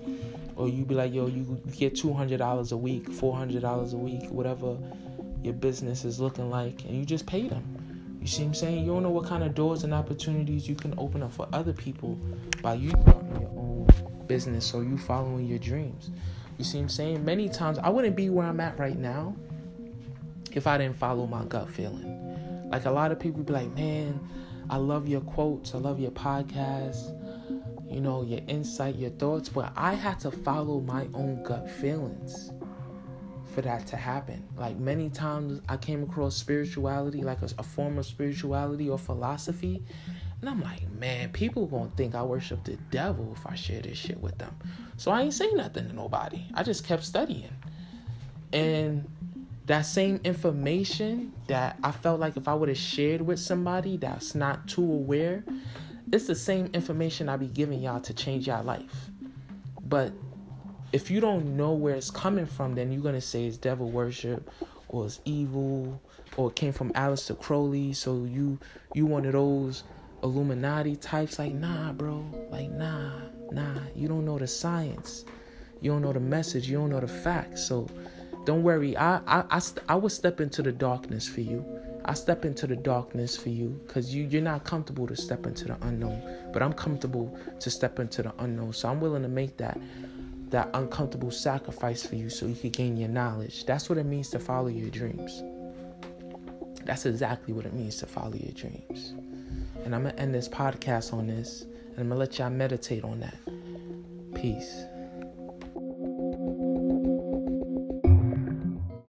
Or 0.57 0.69
you 0.69 0.85
be 0.85 0.95
like, 0.95 1.13
yo, 1.13 1.27
you 1.27 1.61
get 1.77 1.95
$200 1.95 2.73
a 2.73 2.77
week, 2.77 3.11
$400 3.11 3.93
a 3.93 3.97
week, 3.97 4.31
whatever 4.31 4.79
your 5.43 5.55
business 5.55 6.05
is 6.05 6.19
looking 6.19 6.51
like, 6.51 6.85
and 6.85 6.97
you 6.97 7.05
just 7.05 7.27
pay 7.27 7.47
them. 7.47 8.19
You 8.21 8.27
see 8.27 8.43
what 8.43 8.49
I'm 8.49 8.55
saying? 8.55 8.85
You 8.85 8.87
don't 8.87 9.03
know 9.03 9.11
what 9.11 9.27
kind 9.27 9.45
of 9.45 9.55
doors 9.55 9.85
and 9.85 9.95
opportunities 9.95 10.69
you 10.69 10.75
can 10.75 10.95
open 10.99 11.23
up 11.23 11.33
for 11.33 11.47
other 11.53 11.73
people 11.73 12.19
by 12.63 12.75
you 12.75 12.91
starting 12.91 13.41
your 13.41 13.51
own 13.51 13.87
business 14.27 14.75
or 14.75 14.83
you 14.83 14.99
following 14.99 15.47
your 15.47 15.59
dreams. 15.59 16.11
You 16.59 16.65
see 16.65 16.79
what 16.79 16.85
I'm 16.85 16.89
saying? 16.89 17.25
Many 17.25 17.49
times 17.49 17.79
I 17.79 17.91
wouldn't 17.91 18.17
be 18.17 18.31
where 18.31 18.47
I'm 18.47 18.59
at 18.59 18.79
right 18.79 18.99
now 18.99 19.37
if 20.53 20.67
I 20.67 20.79
didn't 20.79 20.97
follow 20.97 21.27
my 21.27 21.45
gut 21.45 21.69
feeling. 21.69 22.69
Like 22.71 22.87
a 22.87 22.91
lot 22.91 23.13
of 23.13 23.21
people 23.21 23.43
be 23.43 23.53
like, 23.53 23.73
man, 23.77 24.19
I 24.69 24.79
love 24.79 25.07
your 25.07 25.21
quotes, 25.21 25.75
I 25.75 25.79
love 25.79 26.01
your 26.01 26.11
podcast, 26.11 27.15
you 27.97 28.03
know, 28.03 28.21
your 28.23 28.41
insight, 28.47 28.97
your 28.97 29.09
thoughts, 29.09 29.49
but 29.49 29.73
I 29.75 29.95
had 29.95 30.21
to 30.21 30.31
follow 30.31 30.81
my 30.81 31.09
own 31.15 31.43
gut 31.43 31.71
feelings 31.71 32.53
for 33.55 33.63
that 33.63 33.87
to 33.87 33.97
happen. 33.97 34.47
Like 34.55 34.77
many 34.77 35.09
times 35.09 35.63
I 35.67 35.79
came 35.79 36.03
across 36.03 36.37
spirituality, 36.37 37.23
like 37.23 37.41
a, 37.41 37.49
a 37.59 37.63
form 37.63 37.97
of 37.97 38.05
spirituality 38.05 38.91
or 38.91 38.99
philosophy, 38.99 39.83
and 40.43 40.51
I'm 40.51 40.61
like, 40.61 40.93
man, 40.93 41.31
people 41.33 41.67
gonna 41.67 41.91
think 41.97 42.15
I 42.15 42.23
worship 42.23 42.65
the 42.65 42.77
devil 42.91 43.33
if 43.35 43.47
I 43.47 43.55
share 43.55 43.81
this 43.81 43.97
shit 43.97 44.21
with 44.21 44.37
them. 44.37 44.55
So 44.99 45.11
I 45.11 45.23
ain't 45.23 45.33
saying 45.33 45.57
nothing 45.57 45.89
to 45.89 45.95
nobody. 45.95 46.45
I 46.53 46.65
just 46.65 46.85
kept 46.85 47.03
studying. 47.03 47.49
And 48.53 49.11
that 49.65 49.87
same 49.87 50.21
information 50.23 51.33
that 51.47 51.79
I 51.83 51.93
felt 51.93 52.21
like 52.21 52.37
if 52.37 52.47
I 52.47 52.53
would 52.53 52.69
have 52.69 52.77
shared 52.77 53.23
with 53.23 53.41
somebody 53.41 53.97
that's 53.97 54.35
not 54.35 54.69
too 54.69 54.85
aware, 54.85 55.45
it's 56.13 56.27
the 56.27 56.35
same 56.35 56.67
information 56.73 57.29
I 57.29 57.37
be 57.37 57.47
giving 57.47 57.81
y'all 57.81 58.01
to 58.01 58.15
change 58.15 58.47
y'all 58.47 58.63
life. 58.63 59.11
But 59.83 60.13
if 60.93 61.11
you 61.11 61.21
don't 61.21 61.57
know 61.57 61.73
where 61.73 61.95
it's 61.95 62.11
coming 62.11 62.47
from, 62.47 62.75
then 62.75 62.93
you're 62.93 63.03
gonna 63.03 63.21
say 63.21 63.47
it's 63.47 63.57
devil 63.57 63.91
worship 63.91 64.51
or 64.89 65.07
it's 65.07 65.21
evil 65.25 66.01
or 66.37 66.51
it 66.51 66.57
came 66.57 66.73
from 66.73 66.91
Aleister 66.93 67.39
Crowley. 67.39 67.93
So 67.93 68.25
you 68.25 68.59
you 68.95 69.07
one 69.07 69.27
of 69.27 69.33
those 69.33 69.85
Illuminati 70.23 70.97
types. 70.97 71.39
Like 71.39 71.55
nah, 71.55 71.93
bro. 71.93 72.25
Like 72.51 72.71
nah, 72.71 73.13
nah. 73.51 73.81
You 73.95 74.09
don't 74.09 74.25
know 74.25 74.39
the 74.39 74.47
science. 74.47 75.25
You 75.81 75.91
don't 75.91 76.03
know 76.03 76.13
the 76.13 76.21
message. 76.21 76.69
You 76.69 76.79
don't 76.79 76.91
know 76.91 77.01
the 77.01 77.09
facts. 77.09 77.67
So 77.67 77.89
don't 78.45 78.63
worry. 78.63 78.97
I 78.97 79.17
I 79.27 79.45
I, 79.51 79.61
I 79.89 79.95
would 79.97 80.13
step 80.13 80.41
into 80.41 80.63
the 80.63 80.73
darkness 80.73 81.29
for 81.29 81.41
you. 81.41 81.65
I 82.09 82.15
step 82.15 82.45
into 82.45 82.69
the 82.69 82.77
darkness 82.77 83.37
for 83.37 83.49
you 83.49 83.81
because 83.85 84.15
you 84.15 84.25
you're 84.25 84.41
not 84.41 84.63
comfortable 84.63 85.09
to 85.09 85.17
step 85.17 85.45
into 85.45 85.65
the 85.65 85.77
unknown, 85.83 86.23
but 86.53 86.63
I'm 86.63 86.73
comfortable 86.73 87.37
to 87.59 87.69
step 87.69 87.99
into 87.99 88.23
the 88.23 88.33
unknown. 88.39 88.73
So 88.75 88.89
I'm 88.89 89.01
willing 89.01 89.23
to 89.23 89.29
make 89.29 89.57
that 89.57 89.79
that 90.51 90.71
uncomfortable 90.75 91.33
sacrifice 91.33 92.07
for 92.07 92.15
you 92.15 92.31
so 92.31 92.47
you 92.47 92.55
can 92.55 92.71
gain 92.71 92.97
your 92.97 93.09
knowledge. 93.09 93.67
That's 93.67 93.89
what 93.89 93.99
it 93.99 94.07
means 94.07 94.31
to 94.31 94.39
follow 94.39 94.69
your 94.69 94.89
dreams. 94.89 95.43
That's 96.85 97.07
exactly 97.07 97.53
what 97.53 97.67
it 97.67 97.75
means 97.75 97.97
to 97.97 98.07
follow 98.07 98.35
your 98.35 98.53
dreams. 98.53 99.15
And 99.85 99.93
I'm 99.93 100.05
gonna 100.05 100.15
end 100.15 100.33
this 100.33 100.49
podcast 100.49 101.13
on 101.13 101.27
this, 101.27 101.63
and 101.63 101.99
I'm 101.99 102.09
gonna 102.09 102.21
let 102.21 102.39
y'all 102.39 102.51
meditate 102.51 103.03
on 103.03 103.19
that. 103.19 103.37
Peace. 104.41 104.85